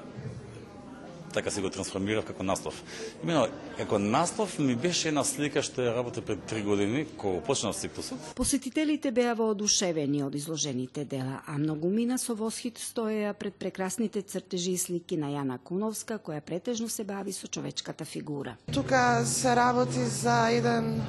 така 1.33 1.51
се 1.51 1.61
го 1.61 1.69
трансформирав 1.69 2.25
како 2.25 2.43
наслов. 2.43 2.83
Имено, 3.23 3.47
како 3.77 3.99
наслов 3.99 4.59
ми 4.59 4.75
беше 4.75 5.09
една 5.09 5.23
слика 5.23 5.63
што 5.65 5.81
ја 5.81 5.95
работа 5.95 6.21
пред 6.21 6.45
три 6.49 6.61
години, 6.61 7.05
кога 7.17 7.41
почнав 7.41 7.75
циклусот. 7.75 8.33
Посетителите 8.35 9.11
беа 9.11 9.33
воодушевени 9.35 10.23
од 10.23 10.35
изложените 10.35 11.05
дела, 11.05 11.41
а 11.47 11.57
многу 11.57 11.89
мина 11.89 12.17
со 12.17 12.35
восхит 12.35 12.77
стоеа 12.77 13.33
пред 13.33 13.55
прекрасните 13.55 14.21
цртежи 14.21 14.71
и 14.71 14.77
слики 14.77 15.17
на 15.17 15.33
Јана 15.33 15.59
Куновска, 15.63 16.19
која 16.19 16.41
претежно 16.41 16.89
се 16.89 17.03
бави 17.03 17.33
со 17.33 17.47
човечката 17.47 18.05
фигура. 18.05 18.55
Тука 18.73 19.25
се 19.25 19.55
работи 19.55 20.05
за 20.05 20.49
еден 20.53 21.01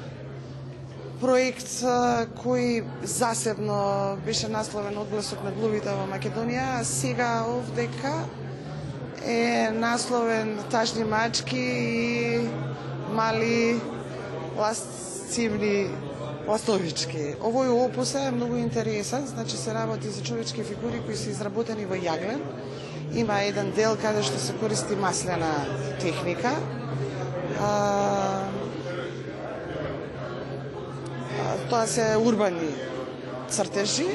проект 1.21 1.69
кој 2.43 2.85
засебно 3.03 4.19
беше 4.27 4.49
насловен 4.49 4.99
одгласок 4.99 5.45
на 5.45 5.53
глувите 5.53 5.93
во 5.95 6.09
Македонија, 6.11 6.81
а 6.81 6.85
сега 6.85 7.45
овдека 7.49 8.13
е 9.27 9.71
насловен 9.71 10.59
Тажни 10.71 11.05
мачки 11.05 11.59
и 11.59 12.41
мали 13.13 13.81
ласцивни 14.59 15.89
ластовички. 16.49 17.35
Овој 17.41 17.73
опус 17.73 18.15
е 18.15 18.31
многу 18.31 18.57
интересен, 18.57 19.27
значи 19.27 19.57
се 19.57 19.75
работи 19.75 20.09
за 20.09 20.23
човечки 20.23 20.63
фигури 20.63 21.01
кои 21.07 21.17
се 21.17 21.31
изработени 21.31 21.87
во 21.89 21.97
јаглен. 21.97 22.43
Има 23.15 23.41
еден 23.49 23.73
дел 23.73 23.97
каде 23.97 24.23
што 24.23 24.39
се 24.39 24.53
користи 24.61 24.97
маслена 24.97 25.53
техника. 26.01 26.53
А, 27.61 28.45
тоа 31.71 31.87
се 31.87 32.17
урбани 32.21 32.75
цртежи 33.49 34.09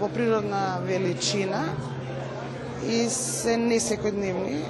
во 0.00 0.08
природна 0.08 0.80
величина 0.82 1.68
и 2.88 3.08
се 3.10 3.56
не 3.56 3.78
секојдневни 3.80 4.62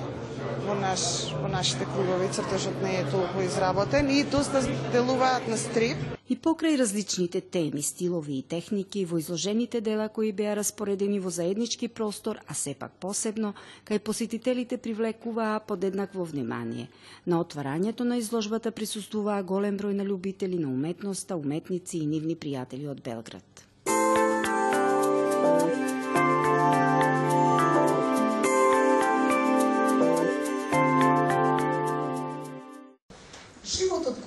во, 0.66 0.74
наш, 0.74 1.32
во 1.34 1.48
нашите 1.48 1.84
кругови 1.84 2.28
цртежот 2.32 2.82
не 2.82 3.00
е 3.00 3.04
толку 3.10 3.42
изработен 3.42 4.10
и 4.10 4.24
доста 4.24 4.62
делуваат 4.92 5.48
на 5.48 5.56
стрип. 5.56 5.96
И 6.30 6.36
покрај 6.36 6.78
различните 6.80 7.40
теми, 7.40 7.82
стилови 7.82 8.38
и 8.38 8.42
техники 8.42 9.04
во 9.04 9.18
изложените 9.18 9.80
дела 9.80 10.08
кои 10.08 10.32
беа 10.32 10.54
распоредени 10.56 11.18
во 11.20 11.30
заеднички 11.30 11.88
простор, 11.88 12.38
а 12.46 12.54
сепак 12.54 12.92
посебно, 13.00 13.54
кај 13.84 13.98
посетителите 13.98 14.78
привлекуваа 14.78 15.60
подеднакво 15.60 16.24
внимание. 16.24 16.88
На 17.26 17.42
отварањето 17.42 18.04
на 18.04 18.16
изложбата 18.16 18.70
присуствуваа 18.70 19.42
голем 19.42 19.76
број 19.76 19.98
на 19.98 20.06
љубители 20.08 20.58
на 20.62 20.72
уметноста, 20.72 21.36
уметници 21.36 21.98
и 21.98 22.06
нивни 22.06 22.36
пријатели 22.36 22.88
од 22.88 23.02
Белград. 23.02 23.71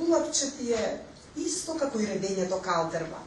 Кулапче 0.05 0.51
ти 0.57 0.73
е 0.73 1.01
исто 1.35 1.75
како 1.77 1.99
и 1.99 2.07
редењето 2.07 2.61
калдерма. 2.61 3.21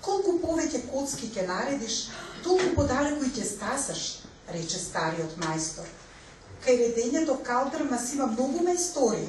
Колку 0.00 0.38
повеќе 0.40 0.86
коцки 0.92 1.28
ќе 1.34 1.46
наредиш, 1.48 2.08
толку 2.44 2.74
подалеку 2.76 3.24
и 3.24 3.32
ќе 3.34 3.44
стасаш, 3.44 4.04
рече 4.48 4.78
стариот 4.78 5.36
мајстор. 5.42 5.88
Кај 6.64 6.78
редењето 6.84 7.36
калдерма 7.44 7.98
си 7.98 8.16
има 8.16 8.26
многу 8.26 8.64
мајстори. 8.64 9.26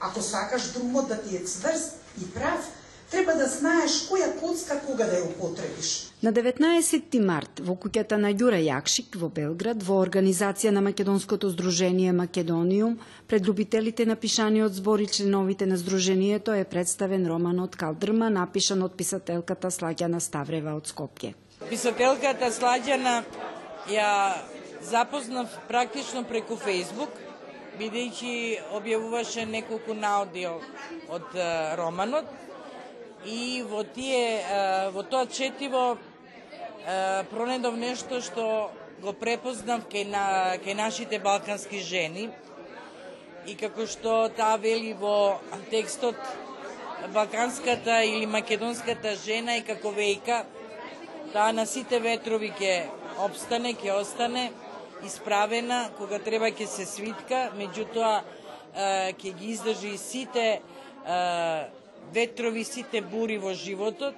Ако 0.00 0.22
сакаш 0.22 0.72
друмот 0.74 1.08
да 1.08 1.22
ти 1.22 1.36
е 1.36 1.44
цврст 1.44 1.96
и 2.20 2.30
прав, 2.34 2.68
треба 3.10 3.34
да 3.34 3.46
знаеш 3.48 4.06
која 4.08 4.30
коцка 4.40 4.78
кога 4.86 5.04
да 5.04 5.18
ја 5.18 5.26
употребиш. 5.26 6.10
На 6.22 6.32
19 6.32 7.18
март 7.24 7.60
во 7.64 7.74
куќата 7.74 8.16
на 8.20 8.30
Ѓура 8.32 8.60
Јакшик 8.62 9.16
во 9.18 9.28
Белград 9.28 9.82
во 9.82 9.98
организација 10.04 10.70
на 10.70 10.80
Македонското 10.80 11.50
здружение 11.50 12.12
Македониум 12.12 12.98
пред 13.26 13.46
любителите 13.46 14.06
на 14.06 14.16
пишаниот 14.16 14.74
збор 14.74 15.00
и 15.00 15.06
членовите 15.06 15.66
на 15.66 15.76
здружението 15.76 16.52
е 16.52 16.64
представен 16.64 17.26
романот 17.26 17.76
Калдрма 17.76 18.30
напишан 18.30 18.82
од 18.82 18.94
писателката 18.96 19.70
Слагјана 19.70 20.20
Ставрева 20.20 20.76
од 20.76 20.86
Скопје. 20.86 21.34
Писателката 21.68 22.50
Слагјана 22.50 23.22
ја 23.88 24.36
запознав 24.90 25.48
практично 25.68 26.22
преку 26.24 26.56
Фейсбук, 26.56 27.10
бидејќи 27.80 28.60
објавуваше 28.76 29.46
неколку 29.48 29.94
наудио 29.94 30.60
од 31.08 31.34
романот 31.80 32.49
и 33.24 33.62
во 33.68 33.84
тие 33.84 34.44
во 34.92 35.02
тоа 35.02 35.26
четиво 35.26 35.98
пронедов 37.30 37.74
нешто 37.76 38.20
што 38.20 38.70
го 39.02 39.12
препознав 39.12 39.88
кај 39.88 40.06
на 40.08 40.56
кај 40.64 40.74
нашите 40.76 41.18
балкански 41.18 41.80
жени 41.80 42.30
и 43.46 43.54
како 43.54 43.86
што 43.86 44.28
таа 44.36 44.56
вели 44.56 44.92
во 44.92 45.40
текстот 45.70 46.16
балканската 47.14 48.02
или 48.04 48.26
македонската 48.26 49.14
жена 49.16 49.56
и 49.56 49.62
како 49.64 49.92
вејка 49.92 50.44
таа 51.32 51.52
на 51.52 51.66
сите 51.66 52.00
ветрови 52.00 52.52
ќе 52.58 52.88
обстане, 53.24 53.74
ќе 53.74 53.94
остане 54.00 54.50
исправена, 55.04 55.90
кога 55.98 56.18
треба 56.18 56.50
ќе 56.50 56.66
се 56.66 56.86
свитка, 56.86 57.50
меѓутоа 57.56 58.22
ќе 59.16 59.32
ги 59.38 59.52
издржи 59.54 59.96
сите 59.98 60.46
ветрови 62.12 62.64
сите 62.64 63.00
бури 63.00 63.38
во 63.38 63.54
животот, 63.54 64.14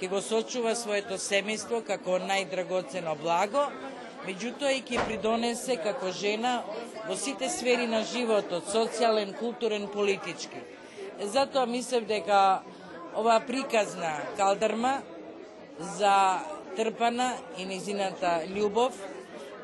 ќе 0.00 0.08
го 0.08 0.20
сочува 0.24 0.74
своето 0.76 1.18
семејство 1.20 1.82
како 1.84 2.18
најдрагоцено 2.24 3.14
благо, 3.20 3.66
меѓутоа 4.26 4.72
и 4.76 4.82
ќе 4.84 5.04
придонесе 5.06 5.76
како 5.80 6.12
жена 6.12 6.60
во 7.08 7.16
сите 7.16 7.48
сфери 7.48 7.86
на 7.86 8.02
животот, 8.04 8.68
социјален, 8.72 9.34
културен, 9.38 9.88
политички. 9.92 10.62
Затоа 11.20 11.66
мислев 11.66 12.06
дека 12.08 12.62
оваа 13.16 13.40
приказна 13.44 14.12
калдарма 14.36 15.00
за 15.98 16.40
трпана 16.76 17.34
и 17.58 17.64
незината 17.68 18.40
љубов 18.48 18.96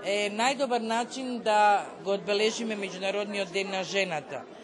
е 0.05 0.29
најдобар 0.31 0.85
начин 0.85 1.41
да 1.43 1.87
го 2.05 2.13
одбележиме 2.17 2.77
Меѓународниот 2.77 3.53
ден 3.53 3.73
на 3.73 3.85
жената– 3.85 4.45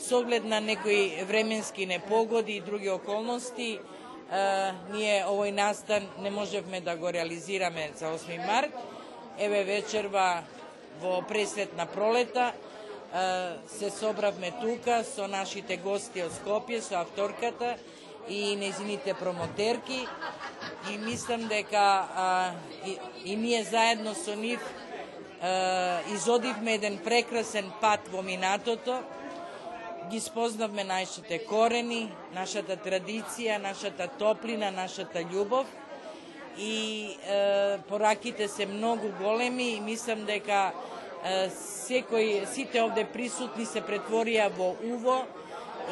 Со 0.00 0.18
оглед 0.18 0.44
на 0.44 0.60
некои 0.60 1.24
временски 1.24 1.86
непогоди 1.86 2.52
и 2.52 2.60
други 2.60 2.88
околности, 2.88 3.76
е, 3.76 3.80
ние 4.92 5.24
овој 5.28 5.52
настан 5.52 6.06
не 6.24 6.30
можевме 6.30 6.80
да 6.80 6.96
го 6.96 7.12
реализираме 7.12 7.90
за 7.96 8.16
8 8.16 8.46
март. 8.46 8.72
Еве 9.38 9.64
вечерва 9.64 10.42
во 11.02 11.20
пресвет 11.28 11.76
на 11.76 11.86
пролета 11.86 12.52
е, 12.52 12.56
се 13.68 13.90
собравме 13.90 14.52
тука 14.60 15.04
со 15.04 15.28
нашите 15.28 15.76
гости 15.76 16.24
од 16.24 16.32
Скопје, 16.32 16.80
со 16.80 17.04
авторката 17.04 17.76
и 18.28 18.56
незините 18.56 19.14
промотерки 19.14 20.06
и 20.92 20.98
мислам 20.98 21.48
дека 21.48 22.08
а, 22.16 22.52
и, 22.86 22.96
и 23.24 23.36
ние 23.36 23.64
заедно 23.64 24.14
со 24.14 24.36
нив 24.36 24.60
а, 25.42 26.00
изодивме 26.14 26.74
еден 26.74 26.98
прекрасен 27.04 27.72
пат 27.80 28.08
во 28.08 28.22
минатото, 28.22 29.02
ги 30.10 30.20
спознавме 30.20 30.84
нашите 30.84 31.38
корени, 31.44 32.08
нашата 32.34 32.76
традиција, 32.76 33.58
нашата 33.58 34.08
топлина, 34.18 34.70
нашата 34.70 35.22
љубов 35.22 35.66
и 36.58 37.16
е, 37.28 37.78
пораките 37.88 38.48
се 38.48 38.66
многу 38.66 39.12
големи 39.20 39.70
и 39.76 39.80
мислам 39.80 40.24
дека 40.24 40.72
е, 41.24 41.50
секој, 41.54 42.46
сите 42.46 42.82
овде 42.82 43.04
присутни 43.04 43.66
се 43.66 43.84
претворија 43.84 44.48
во 44.56 44.74
уво 44.94 45.20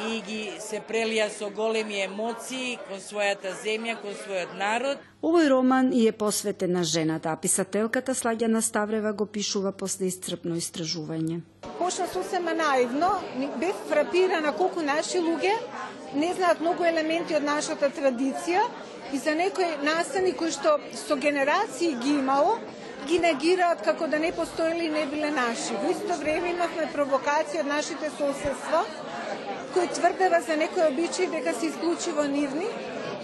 и 0.07 0.21
ги 0.23 0.43
се 0.63 0.81
прелија 0.89 1.29
со 1.33 1.51
големи 1.51 2.01
емоции 2.03 2.79
кон 2.89 3.01
својата 3.03 3.55
земја, 3.65 3.99
кон 4.03 4.15
својот 4.15 4.55
народ. 4.59 5.03
Овој 5.23 5.49
роман 5.51 5.93
и 5.93 6.07
е 6.07 6.13
посветен 6.13 6.73
на 6.73 6.85
жената, 6.85 7.33
а 7.33 7.37
писателката 7.37 8.15
Слаѓана 8.15 8.61
Ставрева 8.61 9.13
го 9.13 9.27
пишува 9.27 9.73
после 9.73 10.07
исцрпно 10.07 10.57
истражување. 10.57 11.41
Почна 11.89 12.07
сосема 12.07 12.55
наивно, 12.55 13.11
бев 13.57 13.77
фрапирана 13.89 14.51
колку 14.53 14.83
наши 14.85 15.23
луѓе 15.25 15.55
не 16.15 16.35
знаат 16.37 16.59
многу 16.61 16.85
елементи 16.85 17.33
од 17.37 17.45
нашата 17.49 17.89
традиција 17.99 18.61
и 19.17 19.19
за 19.19 19.33
некои 19.39 19.69
настани 19.87 20.35
кои 20.37 20.53
што 20.53 20.75
со 20.93 21.17
генерации 21.17 21.95
ги 22.03 22.11
имало, 22.21 22.59
ги 23.09 23.17
негираат 23.23 23.81
како 23.87 24.05
да 24.15 24.21
не 24.21 24.35
постоели 24.37 24.85
и 24.85 24.91
не 24.93 25.07
биле 25.13 25.31
наши. 25.33 25.79
Во 25.81 25.95
исто 25.95 26.19
време 26.21 26.51
имавме 26.53 26.91
провокација 26.93 27.63
од 27.65 27.71
нашите 27.71 28.11
соседства, 28.19 28.83
кои 29.73 29.89
тврдева 29.89 30.43
за 30.45 30.59
некои 30.61 30.85
обичаи 30.91 31.31
дека 31.37 31.55
се 31.55 31.71
исклучиво 31.71 32.27
нивни, 32.35 32.69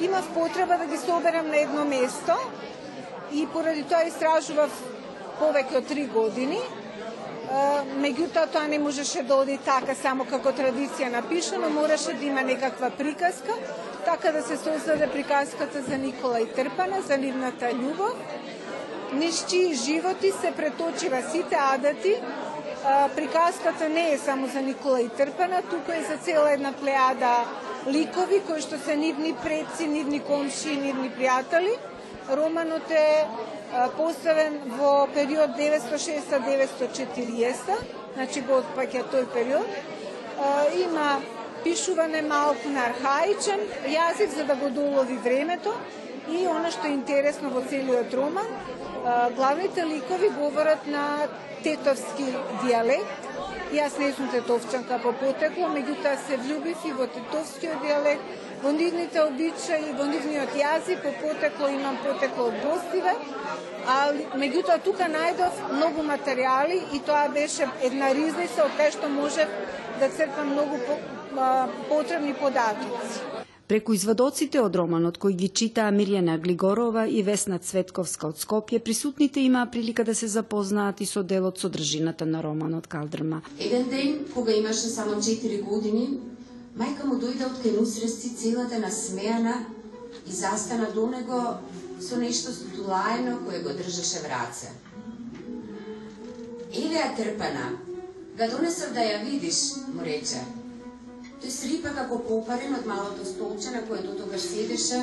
имав 0.00 0.30
потреба 0.38 0.78
да 0.78 0.86
ги 0.86 1.02
соберам 1.04 1.52
на 1.52 1.60
едно 1.66 1.84
место 1.84 2.38
и 3.32 3.44
поради 3.44 3.84
тоа 3.84 4.08
истражував 4.08 4.72
повеќе 5.42 5.82
од 5.82 5.92
три 5.92 6.06
години. 6.16 6.62
Меѓутоа 8.04 8.46
тоа 8.52 8.68
не 8.68 8.78
можеше 8.78 9.22
да 9.22 9.36
оди 9.36 9.58
така 9.64 9.94
само 9.94 10.24
како 10.24 10.52
традиција 10.52 11.10
напишано, 11.12 11.70
мораше 11.70 12.14
да 12.18 12.24
има 12.26 12.42
некаква 12.42 12.90
приказка, 12.90 13.54
така 14.04 14.32
да 14.32 14.42
се 14.42 14.56
создаде 14.56 15.06
приказката 15.12 15.82
за 15.82 15.98
Никола 15.98 16.40
и 16.40 16.48
Трпана, 16.52 17.02
за 17.02 17.18
нивната 17.18 17.70
љубов, 17.72 18.16
низ 19.12 19.44
чии 19.50 19.74
животи 19.74 20.32
се 20.40 20.52
преточива 20.52 21.22
сите 21.30 21.56
адати 21.60 22.16
приказката 23.16 23.88
не 23.88 24.12
е 24.12 24.18
само 24.18 24.46
за 24.46 24.60
Никола 24.60 25.00
и 25.00 25.08
Трпана, 25.08 25.62
туку 25.62 25.92
е 25.92 26.02
за 26.02 26.16
цела 26.16 26.52
една 26.52 26.72
плеада 26.72 27.44
ликови 27.86 28.40
кои 28.46 28.60
што 28.60 28.78
се 28.78 28.96
нивни 28.96 29.32
предци, 29.42 29.86
нивни 29.88 30.20
комши, 30.20 30.76
нивни 30.76 31.10
пријатели. 31.12 31.76
Романот 32.28 32.90
е 32.90 33.26
поставен 33.96 34.60
во 34.78 35.08
период 35.14 35.50
960-940, 35.58 37.54
значи 38.14 38.40
го 38.40 38.52
отпаќа 38.62 39.02
тој 39.12 39.24
период. 39.34 39.68
Има 40.78 41.20
пишуване 41.64 42.22
малку 42.22 42.68
на 42.68 42.84
архаичен 42.90 43.60
јазик 43.88 44.28
за 44.36 44.44
да 44.44 44.54
го 44.54 44.70
долови 44.70 45.16
времето 45.16 45.74
и 46.28 46.46
она 46.46 46.70
што 46.70 46.86
е 46.88 46.96
интересно 46.96 47.50
во 47.50 47.62
целиот 47.68 48.14
роман, 48.14 48.46
главните 49.36 49.86
ликови 49.86 50.28
говорат 50.28 50.86
на 50.86 51.28
тетовски 51.62 52.24
диалект. 52.64 53.20
Јас 53.74 53.96
не 53.98 54.12
сум 54.14 54.28
тетовчанка 54.30 55.00
по 55.02 55.10
потекло, 55.18 55.66
меѓутоа 55.72 56.14
се 56.26 56.36
влюбив 56.38 56.84
и 56.86 56.92
во 56.94 57.08
тетовскиот 57.10 57.80
диалект, 57.82 58.22
во 58.62 58.70
нивните 58.72 59.18
обичаи, 59.24 59.94
во 59.98 60.06
нивниот 60.06 60.54
јазик, 60.54 61.02
по 61.02 61.10
потекло 61.22 61.72
имам 61.74 61.98
потекло 62.04 62.46
од 62.52 62.60
Бостиве, 62.62 63.14
а 63.88 63.96
меѓутоа 64.38 64.78
тука 64.84 65.08
најдов 65.10 65.58
многу 65.72 66.06
материјали 66.06 66.78
и 66.92 67.00
тоа 67.08 67.26
беше 67.34 67.66
една 67.82 68.12
ризница 68.14 68.68
од 68.68 68.78
кај 68.78 68.94
што 68.98 69.10
може 69.16 69.48
да 70.00 70.08
црпам 70.08 70.54
многу 70.54 70.78
по, 70.86 71.00
а, 71.40 71.66
потребни 71.88 72.34
податоци. 72.34 73.43
Преку 73.64 73.94
извадоците 73.96 74.60
од 74.60 74.74
романот 74.76 75.16
кој 75.16 75.32
ги 75.40 75.46
читаа 75.48 75.88
Мирјана 75.88 76.34
Глигорова 76.36 77.06
и 77.08 77.22
Весна 77.24 77.56
Цветковска 77.56 78.28
од 78.28 78.36
Скопје, 78.36 78.76
присутните 78.84 79.40
имаа 79.40 79.70
прилика 79.72 80.04
да 80.04 80.14
се 80.14 80.26
запознаат 80.28 81.00
и 81.00 81.06
со 81.08 81.22
делот 81.22 81.58
содржината 81.58 82.26
на 82.26 82.42
романот 82.44 82.86
Калдрма. 82.86 83.40
Еден 83.58 83.88
ден, 83.88 84.18
кога 84.34 84.52
имаше 84.52 84.92
само 84.92 85.14
4 85.16 85.62
години, 85.62 86.20
мајка 86.76 87.08
му 87.08 87.16
дојде 87.16 87.46
од 87.46 87.62
кај 87.62 87.78
усрести 87.80 88.34
целата 88.36 88.78
насмеана 88.82 89.54
и 90.26 90.32
застана 90.32 90.90
до 90.94 91.06
него 91.08 91.40
со 92.00 92.20
нешто 92.20 92.52
стулаено 92.52 93.38
кое 93.46 93.62
го 93.62 93.72
држеше 93.72 94.20
в 94.20 94.28
раце. 94.28 94.68
Елеја 96.68 97.16
трпана, 97.16 97.72
га 98.36 98.50
донесов 98.52 98.92
да 98.92 99.00
ја 99.00 99.24
видиш, 99.24 99.62
му 99.94 100.04
рече. 100.04 100.44
Тој 101.44 101.52
слипа 101.52 101.90
како 101.92 102.16
попарен 102.24 102.72
од 102.72 102.86
малото 102.88 103.24
столче 103.28 103.72
на 103.74 103.82
което 103.84 104.14
тогаш 104.16 104.40
седеше, 104.40 105.00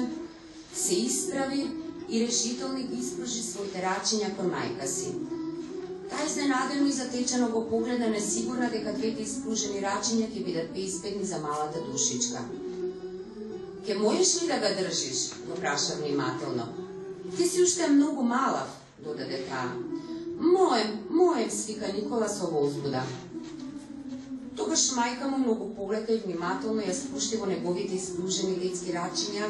се 0.73 0.95
исправи 0.95 1.67
и 2.09 2.21
решително 2.25 2.81
ги 2.81 2.97
испружи 2.97 3.43
своите 3.45 3.83
рачиња 3.83 4.31
кон 4.39 4.49
мајка 4.49 4.87
си. 4.89 5.11
Таа 6.09 6.25
изненадено 6.25 6.87
и 6.89 6.95
затечено 6.97 7.51
го 7.53 7.61
погледа 7.69 8.09
несигурна 8.09 8.71
дека 8.73 8.95
двете 8.97 9.21
испружени 9.21 9.85
рачиња 9.85 10.31
ќе 10.33 10.45
бидат 10.47 10.73
безбедни 10.73 11.29
за 11.29 11.37
малата 11.45 11.85
душичка. 11.85 12.41
Ке 13.85 14.01
можеш 14.01 14.41
ли 14.41 14.47
да 14.47 14.57
го 14.65 14.75
држиш? 14.81 15.29
го 15.47 15.61
праша 15.61 16.01
внимателно. 16.01 16.65
Ти 17.37 17.47
си 17.47 17.61
уште 17.63 17.87
многу 17.87 18.23
малав, 18.23 18.81
додаде 19.05 19.45
таа. 19.45 19.77
Моем, 20.39 21.05
моем, 21.09 21.51
свика 21.51 21.93
Никола 21.93 22.27
со 22.29 22.47
возбуда. 22.47 23.03
Тогаш 24.61 24.81
мајка 24.93 25.27
му 25.29 25.37
многу 25.37 25.67
полека 25.75 26.13
и 26.13 26.21
внимателно 26.21 26.83
ја 26.85 26.93
спушти 26.93 27.37
во 27.41 27.47
неговите 27.49 27.95
испружени 27.97 28.59
детски 28.61 28.93
рачиња 28.93 29.47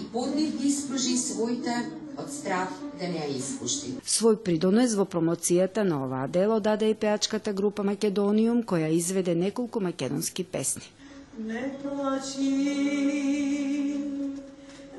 и 0.00 0.04
под 0.12 0.34
нив 0.36 0.58
ги 0.60 0.68
испружи 0.68 1.16
своите 1.16 1.76
од 2.20 2.28
страв 2.32 2.68
да 3.00 3.08
не 3.08 3.22
ја 3.22 3.30
испушти. 3.38 3.94
Свој 4.04 4.36
придонес 4.44 4.94
во 5.00 5.06
промоцијата 5.08 5.86
на 5.88 6.02
оваа 6.04 6.28
дело 6.28 6.60
даде 6.60 6.90
и 6.90 6.94
пеачката 6.94 7.56
група 7.56 7.82
Македониум, 7.82 8.62
која 8.62 8.92
изведе 8.92 9.34
неколку 9.34 9.80
македонски 9.80 10.44
песни. 10.44 10.82
Не 11.38 11.72
плачи, 11.82 12.50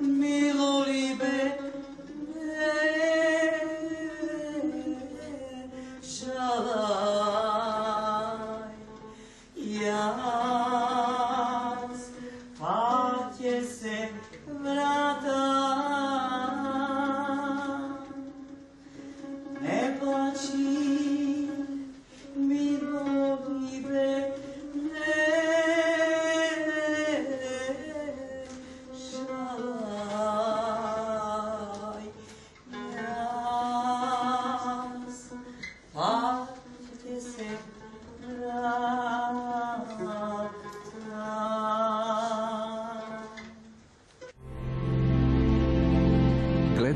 мило 0.02 0.41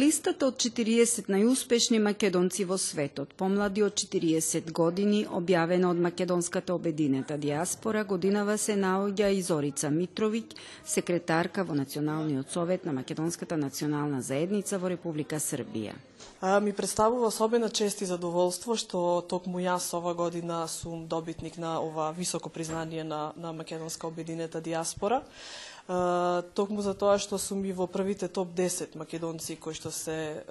Листата 0.00 0.46
од 0.48 0.56
40 0.62 1.28
најуспешни 1.28 1.98
македонци 2.00 2.64
во 2.64 2.78
светот, 2.80 3.34
помлади 3.36 3.82
од 3.84 3.98
40 4.00 4.70
години, 4.72 5.20
објавена 5.38 5.90
од 5.90 6.00
македонската 6.06 6.74
обединета 6.74 7.36
диаспора, 7.36 8.04
годинава 8.04 8.56
се 8.58 8.78
наоѓа 8.80 9.28
и 9.36 9.42
Зорица 9.44 9.90
Митровиќ, 9.92 10.56
секретарка 10.94 11.64
во 11.68 11.76
Националниот 11.76 12.50
совет 12.50 12.86
на 12.88 12.92
Македонската 12.96 13.56
национална 13.56 14.22
заедница 14.22 14.78
во 14.78 14.88
Република 14.88 15.36
Србија. 15.36 15.98
А, 16.40 16.60
ми 16.60 16.72
представува 16.72 17.26
особена 17.26 17.68
чест 17.68 18.00
и 18.00 18.06
задоволство 18.08 18.76
што 18.76 19.20
токму 19.28 19.60
јас 19.60 19.92
ова 19.96 20.14
година 20.14 20.66
сум 20.68 21.06
добитник 21.06 21.58
на 21.58 21.80
ова 21.80 22.12
високо 22.16 22.48
признание 22.48 23.04
на, 23.04 23.32
на 23.36 23.52
македонска 23.52 24.06
обединета 24.06 24.60
диаспора. 24.60 25.22
Токму 26.54 26.82
за 26.86 26.94
тоа 26.94 27.18
што 27.18 27.38
сум 27.38 27.64
и 27.66 27.72
во 27.74 27.88
првите 27.90 28.28
топ 28.28 28.52
10 28.54 28.94
македонци 28.94 29.56
кои 29.56 29.74
што 29.74 29.90
се 29.90 30.44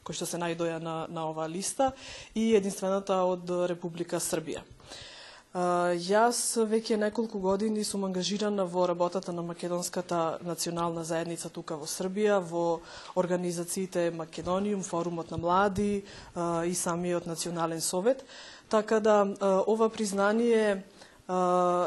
кои 0.00 0.16
што 0.16 0.26
се 0.26 0.40
најдоја 0.40 0.78
на, 0.80 1.04
на 1.12 1.28
оваа 1.28 1.48
листа 1.48 1.92
и 2.34 2.54
единствената 2.56 3.20
од 3.28 3.50
Република 3.68 4.16
Србија. 4.16 4.64
Јас 5.50 6.38
веќе 6.70 6.94
неколку 6.96 7.40
години 7.42 7.82
сум 7.84 8.04
ангажирана 8.06 8.64
во 8.64 8.86
работата 8.86 9.32
на 9.32 9.42
Македонската 9.42 10.38
национална 10.46 11.02
заедница 11.04 11.50
тука 11.50 11.74
во 11.76 11.90
Србија, 11.90 12.38
во 12.38 12.80
организациите 13.16 14.12
Македониум, 14.14 14.82
Форумот 14.82 15.30
на 15.30 15.38
млади 15.38 16.04
и 16.36 16.74
самиот 16.74 17.26
Национален 17.26 17.80
совет. 17.80 18.24
Така 18.68 19.00
да 19.00 19.26
ова 19.66 19.88
признание 19.88 20.84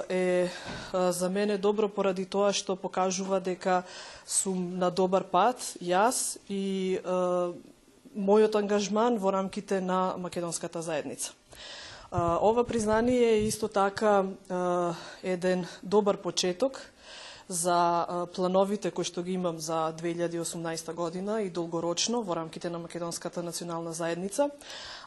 е 0.09 0.49
за 0.93 1.29
мене 1.29 1.57
добро 1.57 1.89
поради 1.89 2.25
тоа 2.25 2.53
што 2.53 2.75
покажува 2.75 3.39
дека 3.43 3.83
сум 4.25 4.77
на 4.79 4.91
добар 4.91 5.23
пат, 5.27 5.59
јас 5.83 6.37
и 6.47 6.99
мојот 8.15 8.55
ангажман 8.55 9.17
во 9.17 9.31
рамките 9.31 9.81
на 9.81 10.15
Македонската 10.17 10.81
заедница. 10.81 11.33
Ова 12.13 12.63
признание 12.63 13.41
е 13.41 13.47
исто 13.47 13.67
така 13.67 14.25
еден 15.23 15.65
добар 15.83 16.17
почеток 16.17 16.79
за 17.47 18.27
плановите 18.35 18.91
кои 18.91 19.03
што 19.03 19.23
ги 19.23 19.33
имам 19.33 19.59
за 19.59 19.93
2018 19.97 20.93
година 20.93 21.41
и 21.41 21.49
долгорочно 21.49 22.23
во 22.23 22.35
рамките 22.35 22.69
на 22.69 22.79
Македонската 22.79 23.43
национална 23.43 23.93
заедница, 23.93 24.49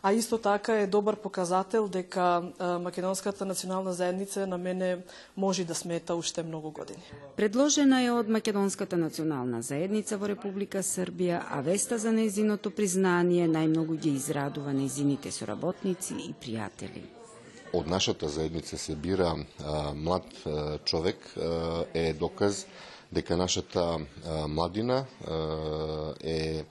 а 0.02 0.12
исто 0.12 0.38
така 0.38 0.80
е 0.80 0.86
добар 0.86 1.16
показател 1.16 1.88
дека 1.88 2.42
Македонската 2.80 3.44
национална 3.44 3.92
заедница 3.92 4.46
на 4.46 4.58
мене 4.58 4.98
може 5.36 5.64
да 5.64 5.74
смета 5.74 6.14
уште 6.14 6.42
многу 6.42 6.70
години. 6.70 7.02
Предложена 7.36 8.02
е 8.02 8.10
од 8.10 8.28
Македонската 8.28 8.96
национална 8.96 9.62
заедница 9.62 10.16
во 10.16 10.28
Република 10.28 10.82
Србија, 10.82 11.42
а 11.50 11.60
веста 11.60 11.98
за 11.98 12.12
нејзиното 12.12 12.70
признание 12.70 13.48
најмногу 13.48 13.96
ги 13.96 14.14
израдува 14.16 14.72
нејзините 14.76 15.30
соработници 15.30 16.14
и 16.14 16.34
пријатели 16.34 17.15
од 17.72 17.86
нашата 17.86 18.28
заедница 18.28 18.78
се 18.78 18.96
бира 18.96 19.36
а, 19.64 19.92
млад 19.94 20.24
а, 20.46 20.78
човек 20.78 21.16
а, 21.36 21.84
е 21.94 22.12
доказ 22.12 22.66
дека 23.12 23.36
нашата 23.36 23.98
а, 24.26 24.48
младина 24.48 25.04
а, 25.26 26.14
е 26.20 26.64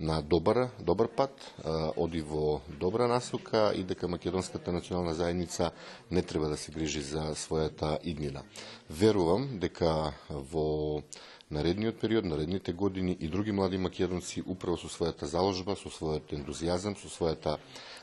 на 0.00 0.22
добар, 0.22 0.68
добар 0.80 1.08
пат, 1.08 1.54
а, 1.64 1.92
оди 1.96 2.20
во 2.20 2.60
добра 2.80 3.06
насока 3.06 3.72
и 3.74 3.82
дека 3.82 4.08
Македонската 4.08 4.72
национална 4.72 5.14
заедница 5.14 5.70
не 6.10 6.22
треба 6.22 6.48
да 6.48 6.56
се 6.56 6.72
грижи 6.72 7.02
за 7.02 7.34
својата 7.34 7.98
иднина. 8.04 8.42
Верувам 8.90 9.58
дека 9.58 10.14
во 10.30 11.02
наредниот 11.50 12.00
период, 12.00 12.24
наредните 12.24 12.72
години 12.72 13.16
и 13.20 13.28
други 13.28 13.52
млади 13.52 13.78
македонци 13.78 14.42
управо 14.46 14.76
со 14.76 14.86
својата 14.86 15.24
заложба, 15.24 15.76
со 15.76 15.90
својот 15.90 16.30
ентузијазам, 16.36 16.94
со 16.94 17.08
својата 17.08 17.58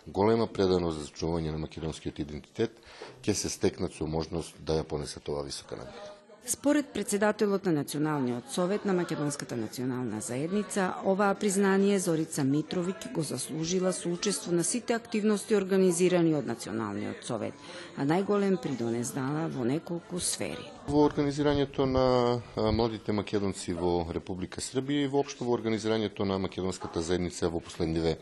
голема 0.08 0.48
преданост 0.48 1.00
за 1.00 1.08
зачување 1.08 1.52
на 1.52 1.58
македонскиот 1.58 2.20
идентитет, 2.20 2.78
ќе 3.24 3.34
се 3.34 3.50
стекнат 3.50 3.94
со 3.94 4.06
можност 4.08 4.56
да 4.60 4.82
ја 4.82 4.84
понесат 4.84 5.30
ова 5.30 5.44
висока 5.44 5.76
награда. 5.76 6.12
Според 6.48 6.86
председателот 6.86 7.66
на 7.66 7.72
Националниот 7.72 8.44
совет 8.52 8.86
на 8.86 8.94
Македонската 8.94 9.58
национална 9.58 10.22
заедница, 10.22 10.94
оваа 11.04 11.34
признание 11.34 11.98
Зорица 12.00 12.44
Митровиќ 12.46 13.14
го 13.14 13.22
заслужила 13.22 13.94
со 13.94 14.10
учество 14.10 14.52
на 14.52 14.64
сите 14.64 14.94
активности 14.94 15.56
организирани 15.58 16.36
од 16.36 16.46
Националниот 16.46 17.26
совет, 17.26 17.54
а 17.98 18.06
најголем 18.06 18.62
придонес 18.62 19.10
дала 19.18 19.48
во 19.50 19.66
неколку 19.66 20.20
сфери. 20.22 20.70
Во 20.88 21.10
организирањето 21.10 21.90
на 21.90 22.42
младите 22.56 23.12
македонци 23.12 23.74
во 23.74 24.06
Република 24.14 24.62
Србија 24.62 25.10
и 25.10 25.10
воопшто 25.10 25.50
во 25.50 25.58
организирањето 25.58 26.30
на 26.30 26.38
македонската 26.38 27.02
заедница 27.02 27.50
во 27.50 27.60
последниве 27.60 28.20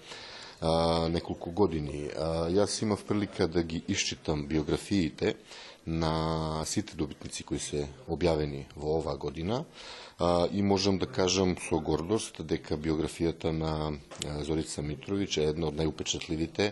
а, 0.63 1.10
неколку 1.10 1.52
години. 1.52 2.08
А, 2.15 2.47
јас 2.47 2.82
имав 2.84 3.04
прилика 3.04 3.47
да 3.47 3.63
ги 3.63 3.84
исчитам 3.88 4.47
биографиите 4.47 5.36
на 5.88 6.63
сите 6.65 6.95
добитници 6.95 7.43
кои 7.43 7.60
се 7.60 7.88
објавени 8.08 8.63
во 8.76 8.97
оваа 8.99 9.17
година 9.19 9.65
а, 10.19 10.47
и 10.52 10.63
можам 10.63 10.97
да 10.97 11.06
кажам 11.06 11.58
со 11.60 11.80
гордост 11.80 12.39
дека 12.39 12.78
биографијата 12.78 13.52
на 13.52 13.99
Зорица 14.47 14.82
Митровиќ 14.82 15.41
е 15.43 15.49
една 15.52 15.67
од 15.67 15.76
најупечатливите 15.76 16.71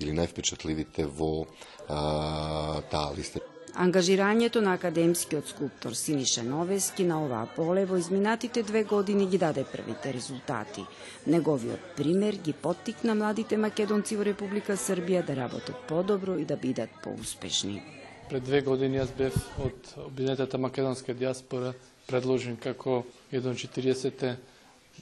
или 0.00 0.12
највпечатливите 0.12 1.08
во 1.08 1.46
а, 1.88 2.82
таа 2.92 3.16
листа. 3.16 3.40
Ангажирањето 3.74 4.60
на 4.60 4.72
академскиот 4.74 5.48
скулптор 5.48 5.94
Синиша 5.94 6.42
Новески 6.42 7.04
на 7.04 7.20
оваа 7.24 7.46
поле 7.56 7.84
во 7.86 7.96
изминатите 7.96 8.62
две 8.62 8.82
години 8.84 9.26
ги 9.26 9.38
даде 9.38 9.64
првите 9.64 10.12
резултати. 10.12 10.84
Неговиот 11.26 11.94
пример 11.96 12.34
ги 12.34 12.52
поттикна 12.52 13.14
младите 13.14 13.56
македонци 13.56 14.16
во 14.16 14.24
Република 14.24 14.76
Србија 14.76 15.24
да 15.26 15.36
работат 15.36 15.76
подобро 15.88 16.36
и 16.38 16.44
да 16.44 16.56
бидат 16.56 16.90
поуспешни. 17.02 17.82
Пред 18.28 18.44
две 18.44 18.60
години 18.62 18.98
јас 18.98 19.14
бев 19.16 19.36
од 19.58 19.94
Обединетата 20.06 20.58
македонска 20.58 21.14
диаспора 21.14 21.74
предложен 22.06 22.56
како 22.56 23.04
еден 23.32 23.54
40 23.54 24.36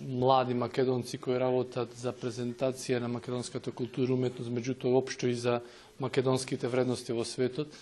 млади 0.00 0.54
македонци 0.54 1.18
кои 1.18 1.38
работат 1.38 1.94
за 1.96 2.12
презентација 2.12 3.00
на 3.00 3.09
македонската 3.09 3.72
култура 3.72 4.12
и 4.12 4.14
уметност, 4.14 4.50
меѓутоа 4.50 4.98
општо 4.98 5.26
и 5.26 5.35
за 5.35 5.61
македонските 6.00 6.68
вредности 6.68 7.12
во 7.12 7.24
светот 7.24 7.72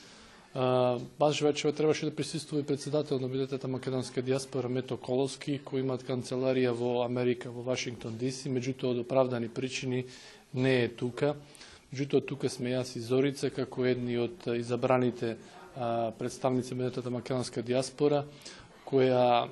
баш 1.19 1.45
требаше 1.77 2.07
да 2.07 2.17
присуствува 2.17 2.61
и 2.61 2.67
председател 2.67 3.19
на 3.19 3.29
Бидетата 3.29 3.69
македонска 3.69 4.23
диаспора 4.23 4.69
Мето 4.69 4.97
Коловски, 4.97 5.61
кој 5.61 5.85
имаат 5.85 6.07
канцеларија 6.09 6.73
во 6.73 7.03
Америка, 7.05 7.51
во 7.53 7.61
Вашингтон 7.61 8.17
Диси, 8.17 8.49
меѓутоа 8.49 8.95
од 8.95 9.03
оправдани 9.05 9.49
причини 9.53 10.07
не 10.55 10.85
е 10.85 10.89
тука. 10.89 11.35
Меѓутоа 11.93 12.25
тука 12.25 12.49
сме 12.49 12.73
јас 12.73 12.97
и 12.97 13.05
Зорица 13.05 13.51
како 13.51 13.85
едни 13.85 14.17
од 14.17 14.49
изабраните 14.57 15.37
представници 16.19 16.73
на 16.73 16.85
Бидетата 16.85 17.11
македонска 17.11 17.63
диаспора, 17.63 18.25
која 18.89 19.49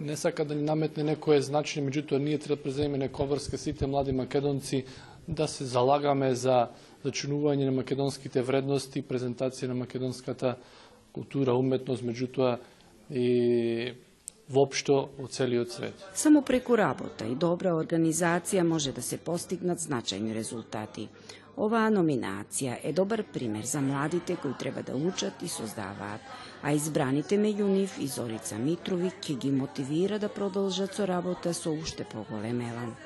не 0.00 0.16
сака 0.16 0.44
да 0.44 0.54
ни 0.54 0.62
наметне 0.62 1.02
некое 1.02 1.42
значење, 1.42 1.88
меѓутоа 1.90 2.22
ние 2.22 2.38
треба 2.38 2.62
да 2.62 2.62
преземеме 2.62 3.08
нековрска 3.08 3.58
сите 3.58 3.86
млади 3.86 4.12
македонци 4.12 4.84
да 5.28 5.48
се 5.48 5.64
залагаме 5.64 6.34
за 6.34 6.68
зачинување 7.04 7.68
на 7.68 7.72
македонските 7.80 8.42
вредности, 8.42 9.02
презентација 9.02 9.68
на 9.68 9.74
македонската 9.84 10.56
култура, 11.12 11.54
уметност, 11.54 12.02
меѓутоа 12.02 12.58
и 13.10 13.94
воопшто 14.48 14.96
од 15.20 15.32
целиот 15.32 15.72
свет. 15.72 15.94
Само 16.14 16.42
преку 16.42 16.76
работа 16.76 17.26
и 17.26 17.34
добра 17.34 17.72
организација 17.76 18.62
може 18.62 18.92
да 18.92 19.02
се 19.02 19.16
постигнат 19.16 19.80
значајни 19.80 20.34
резултати. 20.34 21.08
Оваа 21.56 21.86
номинација 21.90 22.80
е 22.82 22.92
добар 22.92 23.22
пример 23.32 23.64
за 23.64 23.80
младите 23.80 24.36
кои 24.36 24.52
треба 24.58 24.82
да 24.82 24.96
учат 24.96 25.42
и 25.42 25.48
создаваат, 25.48 26.20
а 26.62 26.72
избраните 26.72 27.38
меѓу 27.38 27.68
нив 27.70 27.98
и 28.00 28.08
Зорица 28.08 28.58
Митрови 28.58 29.12
ќе 29.22 29.38
ги 29.38 29.50
мотивира 29.50 30.18
да 30.18 30.28
продолжат 30.28 30.94
со 30.94 31.06
работа 31.06 31.54
со 31.54 31.70
уште 31.70 32.04
поголем 32.04 32.60
елан. 32.60 32.96